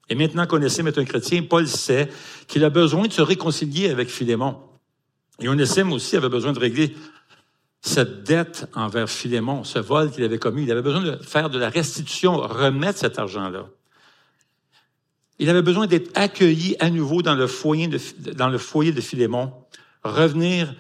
Et 0.10 0.16
maintenant 0.16 0.46
qu'Onésime 0.46 0.88
est 0.88 0.98
un 0.98 1.06
chrétien, 1.06 1.44
Paul 1.44 1.68
sait 1.68 2.10
qu'il 2.48 2.64
a 2.64 2.70
besoin 2.70 3.08
de 3.08 3.14
se 3.14 3.22
réconcilier 3.22 3.90
avec 3.90 4.10
Philémon. 4.10 4.58
Et 5.40 5.50
Onésime 5.50 5.92
aussi 5.92 6.16
avait 6.16 6.30
besoin 6.30 6.54
de 6.54 6.60
régler 6.60 6.96
cette 7.82 8.24
dette 8.24 8.68
envers 8.74 9.10
Philémon, 9.10 9.64
ce 9.64 9.80
vol 9.80 10.10
qu'il 10.12 10.24
avait 10.24 10.40
commis. 10.40 10.64
Il 10.64 10.72
avait 10.72 10.82
besoin 10.82 11.02
de 11.02 11.18
faire 11.18 11.50
de 11.50 11.60
la 11.60 11.70
restitution, 11.70 12.38
remettre 12.38 13.00
cet 13.00 13.20
argent-là. 13.20 13.68
Il 15.38 15.50
avait 15.50 15.62
besoin 15.62 15.86
d'être 15.86 16.12
accueilli 16.16 16.76
à 16.80 16.90
nouveau 16.90 17.22
dans 17.22 17.36
le 17.36 17.48
foyer 17.48 17.88
de, 17.88 19.02
Philémon, 19.02 19.54
revenir 20.04 20.74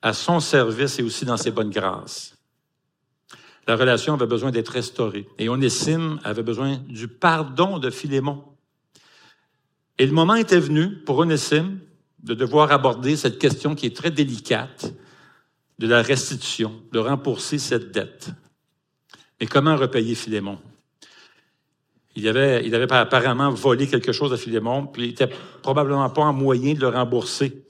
à 0.00 0.12
son 0.12 0.40
service 0.40 0.98
et 0.98 1.02
aussi 1.02 1.24
dans 1.24 1.36
ses 1.36 1.50
bonnes 1.50 1.70
grâces. 1.70 2.36
La 3.68 3.76
relation 3.76 4.14
avait 4.14 4.26
besoin 4.26 4.50
d'être 4.50 4.70
restaurée. 4.70 5.28
Et 5.38 5.48
Onésime 5.48 6.18
avait 6.24 6.42
besoin 6.42 6.78
du 6.88 7.06
pardon 7.06 7.78
de 7.78 7.90
Philémon. 7.90 8.42
Et 9.98 10.06
le 10.06 10.12
moment 10.12 10.34
était 10.34 10.58
venu 10.58 10.96
pour 10.96 11.18
Onésime 11.18 11.78
de 12.22 12.34
devoir 12.34 12.70
aborder 12.70 13.16
cette 13.16 13.38
question 13.38 13.74
qui 13.74 13.86
est 13.86 13.96
très 13.96 14.10
délicate 14.10 14.92
de 15.78 15.86
la 15.86 16.02
restitution, 16.02 16.80
de 16.92 16.98
rembourser 16.98 17.58
cette 17.58 17.90
dette. 17.90 18.30
Mais 19.40 19.46
comment 19.46 19.76
repayer 19.76 20.14
Philémon? 20.14 20.58
Il 22.14 22.28
avait, 22.28 22.64
il 22.66 22.74
apparemment 22.74 23.50
volé 23.50 23.86
quelque 23.86 24.12
chose 24.12 24.32
à 24.32 24.36
Philémon, 24.36 24.86
puis 24.86 25.02
il 25.02 25.08
n'était 25.08 25.30
probablement 25.62 26.10
pas 26.10 26.22
en 26.22 26.32
moyen 26.32 26.74
de 26.74 26.80
le 26.80 26.88
rembourser. 26.88 27.64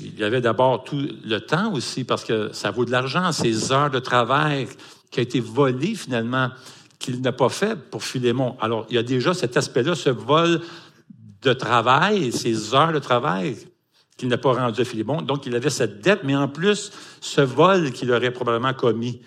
Il 0.00 0.22
avait 0.24 0.40
d'abord 0.40 0.84
tout 0.84 0.98
le 1.24 1.38
temps 1.40 1.72
aussi, 1.72 2.04
parce 2.04 2.24
que 2.24 2.52
ça 2.52 2.70
vaut 2.70 2.84
de 2.84 2.90
l'argent, 2.90 3.30
ces 3.32 3.70
heures 3.70 3.90
de 3.90 3.98
travail 3.98 4.66
qui 5.10 5.20
a 5.20 5.22
été 5.22 5.40
volé 5.40 5.94
finalement, 5.94 6.50
qu'il 6.98 7.20
n'a 7.20 7.32
pas 7.32 7.48
fait 7.48 7.76
pour 7.76 8.02
Philémon. 8.02 8.56
Alors, 8.60 8.86
il 8.88 8.96
y 8.96 8.98
a 8.98 9.02
déjà 9.02 9.34
cet 9.34 9.56
aspect-là, 9.56 9.94
ce 9.94 10.10
vol 10.10 10.60
de 11.42 11.52
travail, 11.52 12.32
ses 12.32 12.74
heures 12.74 12.92
de 12.92 12.98
travail 12.98 13.56
qu'il 14.16 14.28
n'a 14.28 14.38
pas 14.38 14.52
rendu 14.52 14.80
à 14.80 14.84
Philémon. 14.84 15.22
Donc, 15.22 15.46
il 15.46 15.54
avait 15.54 15.70
cette 15.70 16.00
dette, 16.00 16.24
mais 16.24 16.34
en 16.34 16.48
plus, 16.48 16.90
ce 17.20 17.40
vol 17.40 17.92
qu'il 17.92 18.10
aurait 18.12 18.32
probablement 18.32 18.74
commis. 18.74 19.22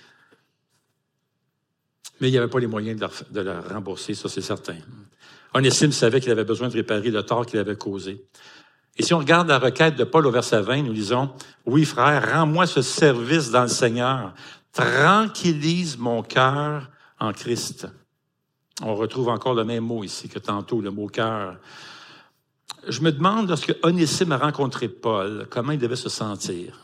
Mais 2.20 2.28
il 2.28 2.32
n'y 2.32 2.38
avait 2.38 2.50
pas 2.50 2.60
les 2.60 2.68
moyens 2.68 3.00
de 3.32 3.42
le 3.42 3.60
rembourser, 3.60 4.14
ça 4.14 4.30
c'est 4.30 4.42
certain. 4.42 4.76
Onésime 5.54 5.92
savait 5.92 6.22
qu'il 6.22 6.32
avait 6.32 6.44
besoin 6.44 6.68
de 6.68 6.74
réparer 6.74 7.10
le 7.10 7.24
tort 7.24 7.46
qu'il 7.46 7.60
avait 7.60 7.76
causé. 7.76 8.26
Et 8.98 9.04
si 9.04 9.14
on 9.14 9.20
regarde 9.20 9.48
la 9.48 9.60
requête 9.60 9.96
de 9.96 10.04
Paul 10.04 10.28
au 10.28 10.32
verset 10.32 10.62
20, 10.62 10.84
nous 10.84 10.94
lisons, 10.94 11.32
Oui 11.66 11.86
frère, 11.86 12.34
rends-moi 12.34 12.68
ce 12.68 12.82
service 12.82 13.50
dans 13.50 13.64
le 13.64 13.68
Seigneur, 13.70 14.34
tranquillise 14.74 15.98
mon 15.98 16.22
cœur 16.22 16.90
en 17.20 17.34
Christ. 17.34 17.88
On 18.84 18.96
retrouve 18.96 19.30
encore 19.30 19.54
le 19.54 19.64
même 19.64 19.86
mot 19.86 20.04
ici 20.04 20.28
que 20.28 20.40
tantôt, 20.40 20.82
le 20.82 20.92
mot 20.92 21.08
cœur. 21.08 21.58
Je 22.88 23.02
me 23.02 23.12
demande, 23.12 23.48
lorsque 23.48 23.76
Onésime 23.84 24.32
a 24.32 24.38
rencontré 24.38 24.90
Paul, 24.90 25.48
comment 25.50 25.72
il 25.72 25.80
devait 25.80 25.96
se 25.96 26.10
sentir? 26.10 26.80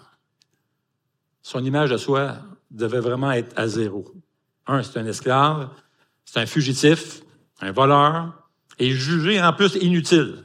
Son 1.42 1.64
image 1.64 1.90
de 1.90 1.98
soi 1.98 2.36
devait 2.70 3.00
vraiment 3.00 3.32
être 3.32 3.54
à 3.58 3.68
zéro. 3.68 4.14
Un, 4.68 4.84
c'est 4.84 5.00
un 5.00 5.06
esclave, 5.06 5.70
c'est 6.26 6.40
un 6.40 6.46
fugitif, 6.46 7.22
un 7.62 7.72
voleur, 7.72 8.34
et 8.80 8.92
jugé 8.92 9.42
en 9.42 9.54
plus 9.54 9.76
inutile. 9.76 10.44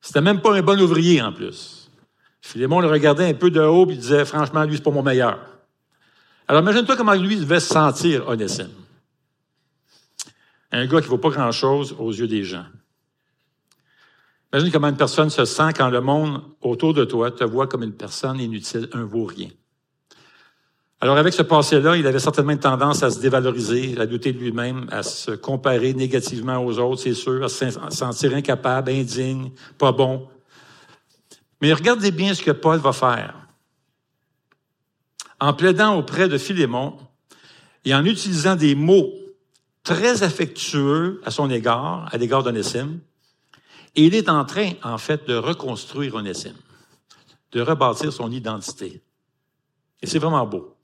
C'était 0.00 0.20
même 0.20 0.40
pas 0.40 0.56
un 0.56 0.62
bon 0.62 0.80
ouvrier 0.80 1.20
en 1.20 1.32
plus. 1.32 1.90
Philémon 2.40 2.80
le 2.80 2.88
regardait 2.88 3.28
un 3.28 3.34
peu 3.34 3.50
de 3.50 3.60
haut 3.60 3.90
et 3.90 3.96
disait, 3.96 4.24
franchement, 4.24 4.64
lui, 4.64 4.76
c'est 4.76 4.82
pas 4.82 4.90
mon 4.90 5.02
meilleur. 5.02 5.38
Alors 6.46 6.62
imagine-toi 6.62 6.96
comment 6.96 7.14
lui 7.14 7.36
devait 7.36 7.60
se 7.60 7.72
sentir, 7.72 8.28
Onésime. 8.28 8.70
Un 10.72 10.86
gars 10.86 11.00
qui 11.00 11.08
vaut 11.08 11.18
pas 11.18 11.30
grand-chose 11.30 11.94
aux 11.98 12.12
yeux 12.12 12.28
des 12.28 12.44
gens. 12.44 12.66
Imagine 14.54 14.70
comment 14.70 14.88
une 14.88 14.96
personne 14.96 15.30
se 15.30 15.44
sent 15.46 15.72
quand 15.76 15.90
le 15.90 16.00
monde 16.00 16.40
autour 16.60 16.94
de 16.94 17.04
toi 17.04 17.32
te 17.32 17.42
voit 17.42 17.66
comme 17.66 17.82
une 17.82 17.92
personne 17.92 18.38
inutile, 18.38 18.88
un 18.92 19.02
vaut-rien. 19.02 19.48
Alors 21.00 21.16
avec 21.16 21.34
ce 21.34 21.42
passé-là, 21.42 21.96
il 21.96 22.06
avait 22.06 22.20
certainement 22.20 22.52
une 22.52 22.60
tendance 22.60 23.02
à 23.02 23.10
se 23.10 23.18
dévaloriser, 23.18 24.00
à 24.00 24.06
douter 24.06 24.32
de 24.32 24.38
lui-même, 24.38 24.86
à 24.92 25.02
se 25.02 25.32
comparer 25.32 25.92
négativement 25.92 26.64
aux 26.64 26.78
autres, 26.78 27.02
c'est 27.02 27.14
sûr, 27.14 27.42
à 27.42 27.48
se 27.48 27.68
sentir 27.90 28.32
incapable, 28.32 28.92
indigne, 28.92 29.50
pas 29.76 29.90
bon. 29.90 30.28
Mais 31.60 31.72
regardez 31.72 32.12
bien 32.12 32.32
ce 32.32 32.44
que 32.44 32.52
Paul 32.52 32.78
va 32.78 32.92
faire. 32.92 33.34
En 35.40 35.52
plaidant 35.52 35.98
auprès 35.98 36.28
de 36.28 36.38
Philémon 36.38 36.96
et 37.84 37.92
en 37.92 38.04
utilisant 38.04 38.54
des 38.54 38.76
mots 38.76 39.10
très 39.82 40.22
affectueux 40.22 41.20
à 41.24 41.32
son 41.32 41.50
égard, 41.50 42.08
à 42.12 42.18
l'égard 42.18 42.44
d'Onésime, 42.44 43.00
il 43.94 44.14
est 44.14 44.28
en 44.28 44.44
train, 44.44 44.72
en 44.82 44.98
fait, 44.98 45.26
de 45.26 45.34
reconstruire 45.34 46.14
Onésime, 46.14 46.56
de 47.52 47.60
rebâtir 47.60 48.12
son 48.12 48.30
identité. 48.30 49.02
Et 50.02 50.06
c'est 50.06 50.18
vraiment 50.18 50.46
beau. 50.46 50.74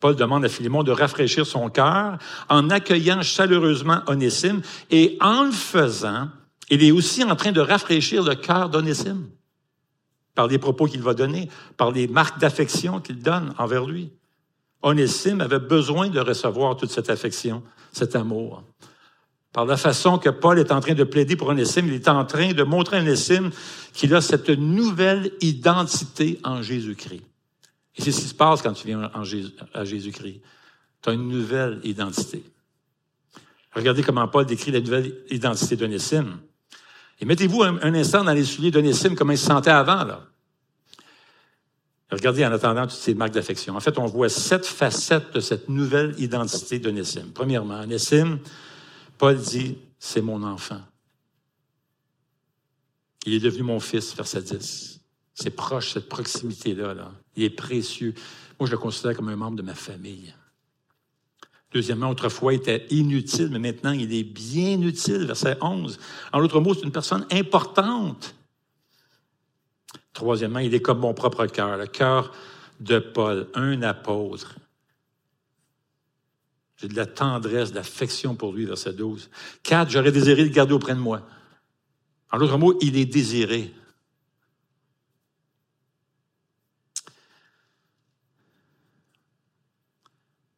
Paul 0.00 0.16
demande 0.16 0.44
à 0.44 0.48
Philémon 0.48 0.82
de 0.82 0.92
rafraîchir 0.92 1.46
son 1.46 1.70
cœur 1.70 2.18
en 2.48 2.68
accueillant 2.70 3.22
chaleureusement 3.22 4.02
Onésime 4.06 4.60
et 4.90 5.16
en 5.20 5.44
le 5.44 5.52
faisant, 5.52 6.28
il 6.68 6.82
est 6.82 6.90
aussi 6.90 7.24
en 7.24 7.36
train 7.36 7.52
de 7.52 7.60
rafraîchir 7.60 8.22
le 8.22 8.34
cœur 8.34 8.68
d'Onésime 8.68 9.28
par 10.34 10.48
les 10.48 10.58
propos 10.58 10.86
qu'il 10.86 11.02
va 11.02 11.14
donner, 11.14 11.48
par 11.76 11.90
les 11.90 12.08
marques 12.08 12.40
d'affection 12.40 13.00
qu'il 13.00 13.22
donne 13.22 13.54
envers 13.56 13.86
lui. 13.86 14.12
Onésime 14.82 15.40
avait 15.40 15.60
besoin 15.60 16.08
de 16.08 16.20
recevoir 16.20 16.76
toute 16.76 16.90
cette 16.90 17.08
affection, 17.08 17.62
cet 17.92 18.16
amour 18.16 18.62
par 19.54 19.64
la 19.66 19.76
façon 19.76 20.18
que 20.18 20.30
Paul 20.30 20.58
est 20.58 20.72
en 20.72 20.80
train 20.80 20.94
de 20.94 21.04
plaider 21.04 21.36
pour 21.36 21.46
Onésime, 21.46 21.86
il 21.86 21.94
est 21.94 22.08
en 22.08 22.24
train 22.24 22.52
de 22.52 22.62
montrer 22.64 22.96
à 22.96 23.00
Onésime 23.00 23.52
qu'il 23.92 24.12
a 24.12 24.20
cette 24.20 24.50
nouvelle 24.50 25.30
identité 25.40 26.40
en 26.42 26.60
Jésus-Christ. 26.60 27.22
Et 27.94 28.02
c'est 28.02 28.10
ce 28.10 28.20
qui 28.20 28.26
se 28.26 28.34
passe 28.34 28.62
quand 28.62 28.72
tu 28.72 28.88
viens 28.88 29.08
à 29.72 29.84
Jésus-Christ. 29.84 30.40
Tu 31.02 31.08
as 31.08 31.12
une 31.12 31.28
nouvelle 31.28 31.78
identité. 31.84 32.42
Regardez 33.72 34.02
comment 34.02 34.26
Paul 34.26 34.44
décrit 34.44 34.72
la 34.72 34.80
nouvelle 34.80 35.14
identité 35.30 35.76
d'Onésime. 35.76 36.38
Et 37.20 37.24
mettez-vous 37.24 37.62
un, 37.62 37.94
instant 37.94 38.24
dans 38.24 38.32
les 38.32 38.44
souliers 38.44 38.72
d'Onésime, 38.72 39.14
comment 39.14 39.32
il 39.32 39.38
se 39.38 39.46
sentait 39.46 39.70
avant, 39.70 40.02
là. 40.02 40.26
Regardez 42.10 42.44
en 42.44 42.50
attendant 42.50 42.88
toutes 42.88 42.98
ces 42.98 43.14
marques 43.14 43.34
d'affection. 43.34 43.76
En 43.76 43.80
fait, 43.80 43.98
on 43.98 44.06
voit 44.06 44.28
sept 44.28 44.66
facettes 44.66 45.32
de 45.32 45.38
cette 45.38 45.68
nouvelle 45.68 46.16
identité 46.18 46.80
d'Onésime. 46.80 47.30
Premièrement, 47.32 47.80
Onésime, 47.80 48.40
Paul 49.18 49.38
dit, 49.38 49.78
c'est 49.98 50.22
mon 50.22 50.42
enfant. 50.42 50.80
Il 53.26 53.34
est 53.34 53.40
devenu 53.40 53.62
mon 53.62 53.80
fils, 53.80 54.14
verset 54.14 54.42
10. 54.42 55.00
C'est 55.34 55.50
proche, 55.50 55.92
cette 55.92 56.08
proximité-là. 56.08 56.94
Là. 56.94 57.12
Il 57.36 57.44
est 57.44 57.50
précieux. 57.50 58.14
Moi, 58.58 58.66
je 58.66 58.72
le 58.72 58.78
considère 58.78 59.16
comme 59.16 59.28
un 59.28 59.36
membre 59.36 59.56
de 59.56 59.62
ma 59.62 59.74
famille. 59.74 60.34
Deuxièmement, 61.72 62.10
autrefois, 62.10 62.52
il 62.52 62.56
était 62.56 62.86
inutile, 62.90 63.48
mais 63.50 63.58
maintenant, 63.58 63.90
il 63.90 64.14
est 64.14 64.22
bien 64.22 64.80
utile, 64.80 65.24
verset 65.24 65.56
11. 65.60 65.98
En 66.32 66.40
d'autres 66.40 66.60
mots, 66.60 66.74
c'est 66.74 66.82
une 66.84 66.92
personne 66.92 67.26
importante. 67.32 68.36
Troisièmement, 70.12 70.60
il 70.60 70.72
est 70.72 70.80
comme 70.80 71.00
mon 71.00 71.14
propre 71.14 71.46
cœur, 71.46 71.76
le 71.76 71.86
cœur 71.86 72.32
de 72.78 73.00
Paul, 73.00 73.48
un 73.54 73.82
apôtre. 73.82 74.54
J'ai 76.76 76.88
de 76.88 76.96
la 76.96 77.06
tendresse, 77.06 77.70
de 77.70 77.76
l'affection 77.76 78.34
pour 78.34 78.52
lui, 78.52 78.64
verset 78.64 78.92
12. 78.92 79.30
Quatre, 79.62 79.90
j'aurais 79.90 80.12
désiré 80.12 80.42
le 80.42 80.50
garder 80.50 80.74
auprès 80.74 80.94
de 80.94 81.00
moi. 81.00 81.22
En 82.30 82.38
d'autres 82.38 82.58
mots, 82.58 82.76
il 82.80 82.96
est 82.96 83.04
désiré. 83.04 83.72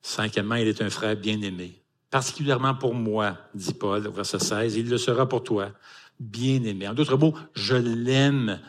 Cinquièmement, 0.00 0.55
il 0.55 0.68
est 0.68 0.81
un 0.81 0.88
frère 0.88 1.16
bien-aimé. 1.16 1.83
Particulièrement 2.11 2.74
pour 2.74 2.94
moi, 2.94 3.37
dit 3.55 3.74
Paul, 3.74 4.09
verset 4.09 4.38
16, 4.38 4.76
il 4.76 4.88
le 4.88 4.96
sera 4.96 5.29
pour 5.29 5.44
toi, 5.44 5.72
bien-aimé. 6.18 6.88
En 6.88 6.94
d'autres 6.94 7.18
mots, 7.18 7.35
je 7.55 7.76
l'aime. 7.76 8.61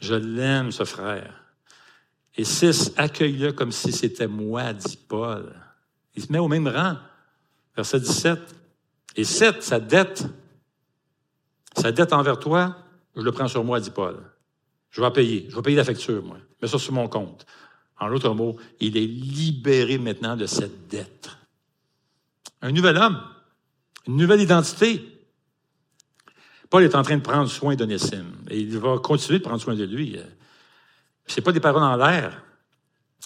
Je 0.00 0.14
l'aime, 0.14 0.72
ce 0.72 0.84
frère. 0.84 1.44
Et 2.36 2.44
six, 2.44 2.92
accueille-le 2.96 3.52
comme 3.52 3.72
si 3.72 3.92
c'était 3.92 4.26
moi, 4.26 4.72
dit 4.72 4.98
Paul. 5.08 5.54
Il 6.16 6.22
se 6.22 6.32
met 6.32 6.38
au 6.38 6.48
même 6.48 6.66
rang. 6.66 6.96
Verset 7.76 8.00
17. 8.00 8.40
Et 9.16 9.24
7, 9.24 9.62
sa 9.62 9.80
dette. 9.80 10.24
Sa 11.76 11.92
dette 11.92 12.12
envers 12.12 12.38
toi, 12.38 12.76
je 13.14 13.22
le 13.22 13.32
prends 13.32 13.48
sur 13.48 13.64
moi, 13.64 13.80
dit 13.80 13.90
Paul. 13.90 14.16
Je 14.90 15.00
vais 15.00 15.10
payer. 15.10 15.46
Je 15.50 15.56
vais 15.56 15.62
payer 15.62 15.76
la 15.76 15.84
facture, 15.84 16.22
moi. 16.22 16.38
Mets 16.60 16.68
ça 16.68 16.78
sur 16.78 16.92
mon 16.92 17.08
compte. 17.08 17.46
En 17.98 18.08
l'autre 18.08 18.30
mot, 18.30 18.56
il 18.80 18.96
est 18.96 19.06
libéré 19.06 19.98
maintenant 19.98 20.36
de 20.36 20.46
cette 20.46 20.88
dette. 20.88 21.30
Un 22.62 22.72
nouvel 22.72 22.96
homme, 22.96 23.20
une 24.06 24.16
nouvelle 24.16 24.40
identité. 24.40 25.02
Paul 26.68 26.82
est 26.82 26.94
en 26.94 27.02
train 27.02 27.16
de 27.16 27.22
prendre 27.22 27.48
soin 27.48 27.74
d'Onésime 27.74 28.32
et 28.50 28.58
il 28.58 28.78
va 28.78 28.98
continuer 28.98 29.38
de 29.38 29.44
prendre 29.44 29.60
soin 29.60 29.74
de 29.74 29.84
lui. 29.84 30.18
C'est 31.26 31.40
pas 31.40 31.52
des 31.52 31.60
paroles 31.60 31.82
en 31.82 31.96
l'air. 31.96 32.42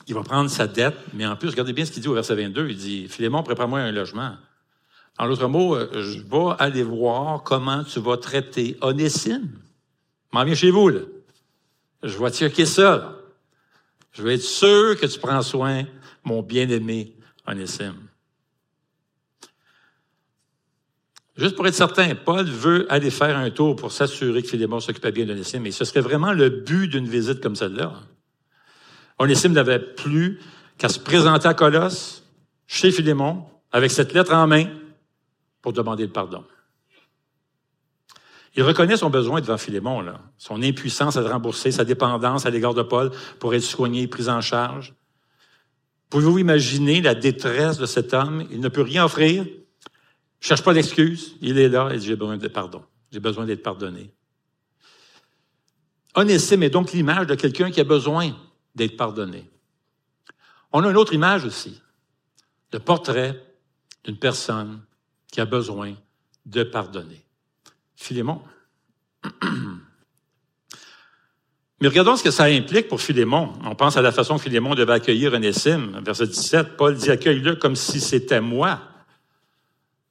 Il 0.07 0.15
va 0.15 0.23
prendre 0.23 0.51
sa 0.51 0.67
dette, 0.67 0.97
mais 1.13 1.27
en 1.27 1.37
plus, 1.37 1.51
regardez 1.51 1.73
bien 1.73 1.85
ce 1.85 1.93
qu'il 1.93 2.03
dit 2.03 2.09
au 2.09 2.15
verset 2.15 2.35
22. 2.35 2.71
Il 2.71 2.77
dit, 2.77 3.09
Philémon, 3.09 3.43
prépare-moi 3.43 3.81
un 3.81 3.93
logement. 3.93 4.37
En 5.19 5.27
l'autre 5.27 5.47
mot, 5.49 5.75
euh, 5.75 5.89
je 5.93 6.21
vais 6.21 6.55
aller 6.59 6.83
voir 6.83 7.43
comment 7.43 7.85
tu 7.85 8.01
vas 8.01 8.17
traiter 8.17 8.79
Onésime. 8.81 9.51
M'en 10.33 10.45
viens 10.45 10.55
chez 10.55 10.71
vous, 10.71 10.89
là. 10.89 11.01
Je 12.03 12.17
vais 12.17 12.31
checker 12.31 12.65
ça. 12.65 13.17
Je 14.13 14.23
vais 14.23 14.35
être 14.37 14.43
sûr 14.43 14.99
que 14.99 15.07
tu 15.07 15.19
prends 15.19 15.43
soin, 15.43 15.85
mon 16.25 16.43
bien-aimé 16.43 17.15
Onésime. 17.47 18.09
Juste 21.37 21.57
pour 21.57 21.67
être 21.67 21.75
certain, 21.75 22.15
Paul 22.15 22.45
veut 22.45 22.91
aller 22.93 23.11
faire 23.11 23.37
un 23.37 23.51
tour 23.51 23.77
pour 23.77 23.93
s'assurer 23.93 24.43
que 24.43 24.49
Philémon 24.49 24.81
s'occupait 24.81 25.13
bien 25.13 25.27
d'Onésime. 25.27 25.67
Et 25.67 25.71
ce 25.71 25.85
serait 25.85 26.01
vraiment 26.01 26.33
le 26.33 26.51
but 26.51 26.89
d'une 26.89 27.09
visite 27.09 27.41
comme 27.41 27.57
celle-là. 27.57 27.95
Onésime 29.21 29.53
n'avait 29.53 29.79
plus 29.79 30.41
qu'à 30.79 30.89
se 30.89 30.99
présenter 30.99 31.47
à 31.47 31.53
Colosse, 31.53 32.25
chez 32.67 32.91
Philémon, 32.91 33.45
avec 33.71 33.91
cette 33.91 34.15
lettre 34.15 34.33
en 34.33 34.47
main, 34.47 34.65
pour 35.61 35.75
demander 35.75 36.07
le 36.07 36.13
pardon. 36.13 36.43
Il 38.57 38.63
reconnaît 38.63 38.97
son 38.97 39.11
besoin 39.11 39.43
devant 39.43 39.59
Philémon, 39.59 40.01
là, 40.01 40.21
son 40.39 40.63
impuissance 40.63 41.19
à 41.19 41.23
rembourser, 41.23 41.71
sa 41.71 41.85
dépendance 41.85 42.47
à 42.47 42.51
l'égard 42.51 42.73
de 42.73 42.83
Paul 42.83 43.11
pour 43.39 43.55
être 43.55 43.63
soigné 43.63 44.03
et 44.03 44.09
pris 44.09 44.31
en 44.31 44.41
charge. 44.41 44.95
Pouvez-vous 46.09 46.39
imaginer 46.39 47.03
la 47.03 47.15
détresse 47.15 47.77
de 47.77 47.87
cet 47.87 48.15
homme? 48.15 48.47
Il 48.51 48.61
ne 48.61 48.69
peut 48.69 48.83
rien 48.83 49.05
offrir. 49.05 49.45
Il 49.45 49.61
cherche 50.41 50.65
pas 50.65 50.73
d'excuses. 50.73 51.37
Il 51.43 51.59
est 51.59 51.69
là 51.69 51.91
et 51.93 51.99
dit, 51.99 52.07
j'ai 52.07 52.17
besoin 52.17 52.39
de 52.39 52.49
pardon. 52.49 52.83
J'ai 53.13 53.21
besoin 53.21 53.45
d'être 53.45 53.63
pardonné. 53.63 54.13
Onésime 56.17 56.63
est 56.63 56.71
donc 56.71 56.93
l'image 56.93 57.27
de 57.27 57.35
quelqu'un 57.35 57.71
qui 57.71 57.81
a 57.81 57.85
besoin 57.85 58.35
d'être 58.75 58.97
pardonné. 58.97 59.49
On 60.73 60.85
a 60.85 60.91
une 60.91 60.97
autre 60.97 61.13
image 61.15 61.45
aussi, 61.45 61.81
le 62.73 62.79
portrait 62.79 63.43
d'une 64.05 64.19
personne 64.19 64.81
qui 65.31 65.41
a 65.41 65.45
besoin 65.45 65.95
de 66.47 66.63
pardonner. 66.63 67.25
Philémon. 67.97 68.41
Mais 71.81 71.89
regardons 71.89 72.17
ce 72.17 72.23
que 72.23 72.31
ça 72.31 72.45
implique 72.45 72.89
pour 72.89 73.01
Philémon. 73.01 73.55
On 73.65 73.75
pense 73.75 73.97
à 73.97 74.03
la 74.03 74.13
façon 74.13 74.37
que 74.37 74.43
Philémon 74.43 74.75
devait 74.75 74.93
accueillir 74.93 75.33
Onésime. 75.33 76.01
Verset 76.05 76.27
17, 76.27 76.77
Paul 76.77 76.95
dit 76.95 77.11
accueille-le 77.11 77.57
comme 77.57 77.75
si 77.75 78.01
c'était 78.01 78.43
moi. 78.43 78.83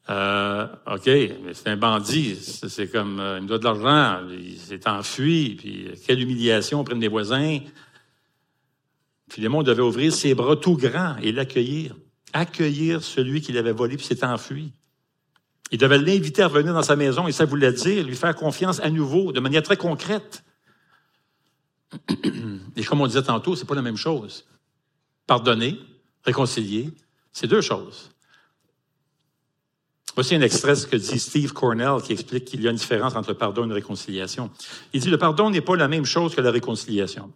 Euh, 0.10 0.66
OK, 0.88 1.06
mais 1.06 1.54
c'est 1.54 1.70
un 1.70 1.78
bandit. 1.78 2.36
C'est 2.36 2.92
comme, 2.92 3.20
euh, 3.20 3.38
il 3.38 3.44
me 3.44 3.48
doit 3.48 3.60
de 3.60 3.64
l'argent, 3.64 4.28
il 4.32 4.58
s'est 4.58 4.88
enfui, 4.90 5.56
puis 5.60 5.92
quelle 6.08 6.20
humiliation 6.20 6.80
auprès 6.80 6.96
de 6.96 7.00
mes 7.00 7.08
voisins. 7.08 7.60
Philémon 9.30 9.64
devait 9.64 9.82
ouvrir 9.82 10.14
ses 10.14 10.34
bras 10.34 10.56
tout 10.56 10.76
grands 10.76 11.18
et 11.18 11.32
l'accueillir. 11.32 11.96
Accueillir 12.34 13.04
celui 13.04 13.42
qui 13.42 13.52
l'avait 13.52 13.72
volé 13.72 13.98
puis 13.98 14.06
s'est 14.06 14.24
enfui. 14.24 14.72
Il 15.72 15.78
devait 15.78 16.00
l'inviter 16.00 16.42
à 16.42 16.48
revenir 16.48 16.74
dans 16.74 16.84
sa 16.84 16.96
maison 16.96 17.28
et 17.28 17.32
ça 17.32 17.46
voulait 17.46 17.72
dire 17.72 18.04
lui 18.04 18.16
faire 18.16 18.36
confiance 18.36 18.80
à 18.80 18.90
nouveau, 18.90 19.32
de 19.32 19.40
manière 19.40 19.64
très 19.64 19.78
concrète. 19.78 20.44
Et 22.76 22.84
comme 22.84 23.02
on 23.02 23.08
disait 23.08 23.24
tantôt, 23.24 23.56
c'est 23.56 23.66
pas 23.66 23.76
la 23.76 23.82
même 23.82 23.98
chose. 23.98 24.46
Pardonner, 25.28 25.80
réconcilier, 26.24 26.90
c'est 27.34 27.48
deux 27.48 27.62
choses. 27.62 28.12
Voici 30.16 30.36
un 30.36 30.42
extrait 30.42 30.72
de 30.72 30.76
ce 30.76 30.88
que 30.88 30.96
dit 30.96 31.20
Steve 31.20 31.54
Cornell 31.54 32.02
qui 32.04 32.14
explique 32.14 32.46
qu'il 32.46 32.62
y 32.62 32.68
a 32.68 32.72
une 32.72 32.78
différence 32.78 33.16
entre 33.16 33.34
pardon 33.34 33.70
et 33.70 33.74
réconciliation. 33.74 34.50
Il 34.92 35.02
dit 35.02 35.10
le 35.10 35.18
pardon 35.18 35.50
n'est 35.50 35.62
pas 35.62 35.76
la 35.76 35.88
même 35.88 36.06
chose 36.06 36.36
que 36.36 36.42
la 36.42 36.52
réconciliation. 36.52 37.32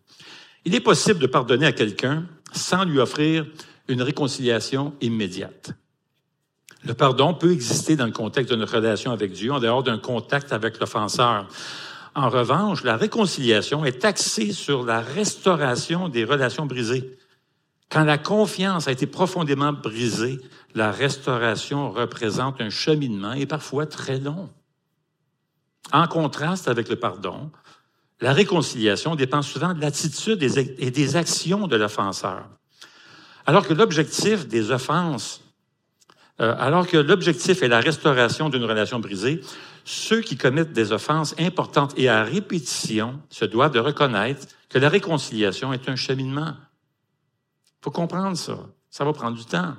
Il 0.65 0.75
est 0.75 0.79
possible 0.79 1.19
de 1.19 1.27
pardonner 1.27 1.65
à 1.65 1.71
quelqu'un 1.71 2.25
sans 2.53 2.85
lui 2.85 2.99
offrir 2.99 3.45
une 3.87 4.01
réconciliation 4.01 4.93
immédiate. 5.01 5.71
Le 6.85 6.93
pardon 6.93 7.33
peut 7.33 7.51
exister 7.51 7.95
dans 7.95 8.05
le 8.05 8.11
contexte 8.11 8.51
de 8.51 8.57
notre 8.57 8.75
relation 8.75 9.11
avec 9.11 9.31
Dieu, 9.31 9.51
en 9.51 9.59
dehors 9.59 9.83
d'un 9.83 9.97
contact 9.97 10.51
avec 10.51 10.79
l'offenseur. 10.79 11.47
En 12.15 12.29
revanche, 12.29 12.83
la 12.83 12.97
réconciliation 12.97 13.85
est 13.85 14.05
axée 14.05 14.51
sur 14.51 14.83
la 14.83 14.99
restauration 14.99 16.09
des 16.09 16.25
relations 16.25 16.65
brisées. 16.65 17.17
Quand 17.89 18.03
la 18.03 18.17
confiance 18.17 18.87
a 18.87 18.91
été 18.91 19.07
profondément 19.07 19.71
brisée, 19.71 20.39
la 20.75 20.91
restauration 20.91 21.91
représente 21.91 22.59
un 22.59 22.69
cheminement 22.69 23.33
et 23.33 23.45
parfois 23.45 23.85
très 23.85 24.19
long. 24.19 24.49
En 25.91 26.07
contraste 26.07 26.67
avec 26.67 26.89
le 26.89 26.95
pardon, 26.95 27.51
la 28.23 28.31
réconciliation 28.31 29.15
dépend 29.15 29.41
souvent 29.41 29.73
de 29.73 29.81
l'attitude 29.81 30.41
et 30.41 30.91
des 30.91 31.15
actions 31.17 31.67
de 31.67 31.75
l'offenseur. 31.75 32.47
Alors 33.45 33.67
que 33.67 33.73
l'objectif 33.73 34.47
des 34.47 34.71
offenses 34.71 35.41
euh, 36.41 36.55
alors 36.57 36.87
que 36.87 36.97
l'objectif 36.97 37.61
est 37.61 37.67
la 37.67 37.79
restauration 37.79 38.49
d'une 38.49 38.63
relation 38.63 38.99
brisée, 38.99 39.41
ceux 39.83 40.21
qui 40.21 40.35
commettent 40.35 40.73
des 40.73 40.91
offenses 40.91 41.35
importantes 41.37 41.93
et 41.95 42.09
à 42.09 42.23
répétition 42.23 43.19
se 43.29 43.45
doivent 43.45 43.73
de 43.73 43.79
reconnaître 43.79 44.47
que 44.69 44.79
la 44.79 44.89
réconciliation 44.89 45.73
est 45.73 45.87
un 45.89 45.95
cheminement. 45.95 46.55
Faut 47.81 47.91
comprendre 47.91 48.37
ça. 48.37 48.57
Ça 48.89 49.05
va 49.05 49.13
prendre 49.13 49.37
du 49.37 49.45
temps. 49.45 49.75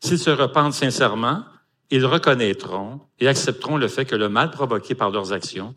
S'ils 0.00 0.18
se 0.18 0.30
repentent 0.30 0.74
sincèrement, 0.74 1.44
ils 1.90 2.04
reconnaîtront 2.04 3.00
et 3.18 3.26
accepteront 3.26 3.78
le 3.78 3.88
fait 3.88 4.04
que 4.04 4.16
le 4.16 4.28
mal 4.28 4.50
provoqué 4.50 4.94
par 4.94 5.10
leurs 5.10 5.32
actions 5.32 5.74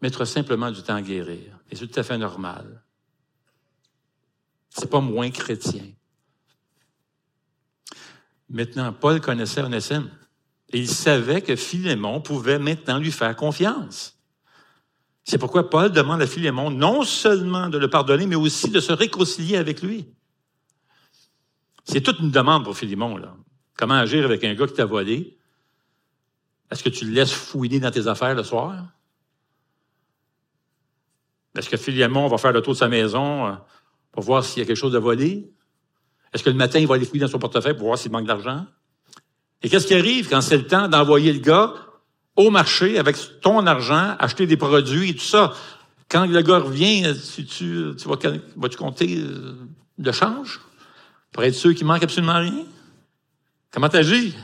mettra 0.00 0.26
simplement 0.26 0.70
du 0.70 0.82
temps 0.82 0.94
à 0.94 1.02
guérir. 1.02 1.58
Et 1.70 1.76
c'est 1.76 1.86
tout 1.86 1.98
à 2.00 2.02
fait 2.02 2.18
normal. 2.18 2.82
C'est 4.70 4.90
pas 4.90 5.00
moins 5.00 5.30
chrétien. 5.30 5.84
Maintenant, 8.48 8.92
Paul 8.92 9.20
connaissait 9.20 9.62
Onésime. 9.62 10.10
Et 10.70 10.78
il 10.78 10.88
savait 10.88 11.40
que 11.40 11.56
Philémon 11.56 12.20
pouvait 12.20 12.58
maintenant 12.58 12.98
lui 12.98 13.10
faire 13.10 13.34
confiance. 13.34 14.18
C'est 15.24 15.38
pourquoi 15.38 15.68
Paul 15.68 15.90
demande 15.90 16.22
à 16.22 16.26
Philémon 16.26 16.70
non 16.70 17.04
seulement 17.04 17.68
de 17.68 17.78
le 17.78 17.88
pardonner, 17.88 18.26
mais 18.26 18.36
aussi 18.36 18.70
de 18.70 18.80
se 18.80 18.92
réconcilier 18.92 19.56
avec 19.56 19.82
lui. 19.82 20.06
C'est 21.84 22.02
toute 22.02 22.18
une 22.20 22.30
demande 22.30 22.64
pour 22.64 22.76
Philémon, 22.76 23.16
là. 23.16 23.34
Comment 23.76 23.94
agir 23.94 24.24
avec 24.24 24.44
un 24.44 24.54
gars 24.54 24.66
qui 24.66 24.74
t'a 24.74 24.84
volé? 24.84 25.38
Est-ce 26.70 26.82
que 26.82 26.88
tu 26.88 27.06
le 27.06 27.12
laisses 27.12 27.32
fouiner 27.32 27.80
dans 27.80 27.90
tes 27.90 28.06
affaires 28.06 28.34
le 28.34 28.42
soir? 28.42 28.84
Est-ce 31.58 31.68
que 31.68 31.76
Philémon 31.76 32.28
va 32.28 32.38
faire 32.38 32.52
le 32.52 32.62
tour 32.62 32.74
de 32.74 32.78
sa 32.78 32.86
maison 32.86 33.46
euh, 33.46 33.52
pour 34.12 34.22
voir 34.22 34.44
s'il 34.44 34.60
y 34.60 34.62
a 34.62 34.66
quelque 34.66 34.76
chose 34.76 34.92
de 34.92 34.98
volé? 34.98 35.50
Est-ce 36.32 36.44
que 36.44 36.50
le 36.50 36.56
matin, 36.56 36.78
il 36.78 36.86
va 36.86 36.94
aller 36.94 37.04
fouiller 37.04 37.22
dans 37.22 37.30
son 37.30 37.40
portefeuille 37.40 37.74
pour 37.74 37.88
voir 37.88 37.98
s'il 37.98 38.12
manque 38.12 38.28
d'argent? 38.28 38.64
Et 39.62 39.68
qu'est-ce 39.68 39.88
qui 39.88 39.94
arrive 39.94 40.28
quand 40.28 40.40
c'est 40.40 40.56
le 40.56 40.68
temps 40.68 40.86
d'envoyer 40.86 41.32
le 41.32 41.40
gars 41.40 41.74
au 42.36 42.50
marché 42.50 42.96
avec 42.96 43.16
ton 43.40 43.66
argent, 43.66 44.14
acheter 44.20 44.46
des 44.46 44.56
produits 44.56 45.10
et 45.10 45.14
tout 45.16 45.24
ça? 45.24 45.52
Quand 46.08 46.26
le 46.26 46.40
gars 46.42 46.58
revient, 46.58 47.12
tu, 47.34 47.44
tu, 47.44 47.90
tu 47.98 48.08
vas, 48.08 48.16
vas, 48.54 48.68
tu 48.68 48.76
compter 48.76 49.18
euh, 49.18 49.66
le 49.98 50.12
change 50.12 50.60
pour 51.32 51.42
être 51.42 51.56
sûr 51.56 51.74
qu'il 51.74 51.88
manque 51.88 52.04
absolument 52.04 52.38
rien? 52.38 52.66
Comment 53.72 53.88
t'agis? 53.88 54.36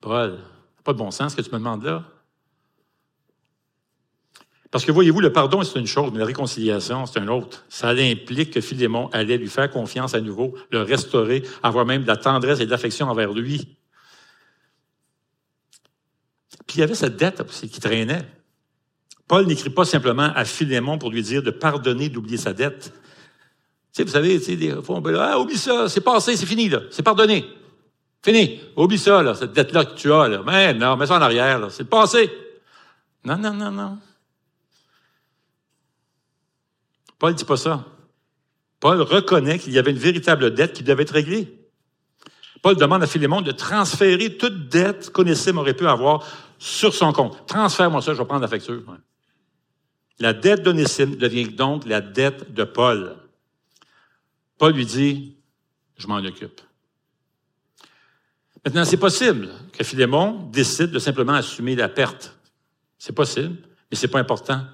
Paul, 0.00 0.40
pas 0.82 0.92
de 0.92 0.98
bon 0.98 1.12
sens 1.12 1.30
ce 1.30 1.36
que 1.36 1.42
tu 1.42 1.50
me 1.50 1.58
demandes 1.58 1.84
là. 1.84 2.02
Parce 4.70 4.84
que 4.84 4.92
voyez-vous, 4.92 5.20
le 5.20 5.32
pardon, 5.32 5.62
c'est 5.64 5.78
une 5.78 5.86
chose, 5.86 6.10
mais 6.12 6.20
la 6.20 6.26
réconciliation, 6.26 7.04
c'est 7.06 7.18
une 7.18 7.30
autre. 7.30 7.64
Ça 7.68 7.88
implique 7.88 8.52
que 8.52 8.60
Philémon 8.60 9.08
allait 9.12 9.36
lui 9.36 9.48
faire 9.48 9.68
confiance 9.68 10.14
à 10.14 10.20
nouveau, 10.20 10.54
le 10.70 10.82
restaurer, 10.82 11.42
avoir 11.62 11.84
même 11.84 12.02
de 12.02 12.06
la 12.06 12.16
tendresse 12.16 12.60
et 12.60 12.66
de 12.66 12.70
l'affection 12.70 13.08
envers 13.08 13.32
lui. 13.32 13.76
Puis 16.66 16.76
il 16.76 16.80
y 16.80 16.82
avait 16.84 16.94
cette 16.94 17.16
dette 17.16 17.44
qui 17.44 17.80
traînait. 17.80 18.24
Paul 19.26 19.46
n'écrit 19.46 19.70
pas 19.70 19.84
simplement 19.84 20.30
à 20.34 20.44
Philémon 20.44 20.98
pour 20.98 21.10
lui 21.10 21.22
dire 21.22 21.42
de 21.42 21.50
pardonner, 21.50 22.08
d'oublier 22.08 22.36
sa 22.36 22.52
dette. 22.52 22.92
Tu 23.92 24.04
vous 24.04 24.10
savez, 24.10 24.38
tu 24.38 24.44
sais, 24.44 24.56
des 24.56 24.70
fois, 24.82 24.96
on 24.96 25.02
peut 25.02 25.12
dire, 25.12 25.20
ah, 25.20 25.38
oublie 25.38 25.58
ça, 25.58 25.88
c'est 25.88 26.00
passé, 26.00 26.36
c'est 26.36 26.46
fini, 26.46 26.68
là, 26.68 26.80
c'est 26.92 27.02
pardonné. 27.02 27.44
Fini. 28.22 28.60
Oublie 28.76 28.98
ça, 28.98 29.20
là, 29.22 29.34
cette 29.34 29.52
dette-là 29.52 29.84
que 29.84 29.94
tu 29.94 30.12
as, 30.12 30.28
là. 30.28 30.42
Mais 30.46 30.74
non, 30.74 30.96
mets 30.96 31.06
ça 31.06 31.16
en 31.16 31.22
arrière, 31.22 31.58
là, 31.58 31.70
c'est 31.70 31.88
passé. 31.88 32.30
Non, 33.24 33.36
non, 33.36 33.52
non, 33.52 33.72
non. 33.72 33.98
Paul 37.20 37.32
ne 37.32 37.36
dit 37.36 37.44
pas 37.44 37.58
ça. 37.58 37.84
Paul 38.80 39.02
reconnaît 39.02 39.58
qu'il 39.58 39.72
y 39.74 39.78
avait 39.78 39.90
une 39.90 39.98
véritable 39.98 40.54
dette 40.54 40.72
qui 40.72 40.82
devait 40.82 41.02
être 41.02 41.12
réglée. 41.12 41.54
Paul 42.62 42.76
demande 42.76 43.02
à 43.02 43.06
Philémon 43.06 43.42
de 43.42 43.52
transférer 43.52 44.36
toute 44.36 44.68
dette 44.68 45.10
qu'Onésime 45.10 45.58
aurait 45.58 45.74
pu 45.74 45.86
avoir 45.86 46.26
sur 46.58 46.94
son 46.94 47.12
compte. 47.12 47.46
Transfère-moi 47.46 48.00
ça, 48.00 48.14
je 48.14 48.18
vais 48.18 48.24
prendre 48.24 48.40
la 48.40 48.48
facture. 48.48 48.82
La 50.18 50.32
dette 50.32 50.62
d'Onésime 50.62 51.16
devient 51.16 51.48
donc 51.48 51.84
la 51.84 52.00
dette 52.00 52.52
de 52.52 52.64
Paul. 52.64 53.16
Paul 54.56 54.72
lui 54.72 54.86
dit, 54.86 55.36
je 55.98 56.06
m'en 56.06 56.16
occupe. 56.16 56.60
Maintenant, 58.64 58.84
c'est 58.84 58.96
possible 58.96 59.50
que 59.72 59.84
Philémon 59.84 60.48
décide 60.50 60.90
de 60.90 60.98
simplement 60.98 61.34
assumer 61.34 61.76
la 61.76 61.88
perte. 61.88 62.34
C'est 62.98 63.14
possible, 63.14 63.56
mais 63.90 63.96
c'est 63.96 64.08
pas 64.08 64.20
important. 64.20 64.64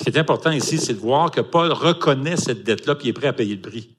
Ce 0.00 0.04
qui 0.04 0.16
est 0.16 0.18
important 0.18 0.50
ici, 0.50 0.78
c'est 0.78 0.94
de 0.94 0.98
voir 0.98 1.30
que 1.30 1.42
Paul 1.42 1.72
reconnaît 1.72 2.38
cette 2.38 2.64
dette-là, 2.64 2.94
puis 2.94 3.08
il 3.08 3.10
est 3.10 3.12
prêt 3.12 3.26
à 3.26 3.34
payer 3.34 3.56
le 3.56 3.60
prix 3.60 3.90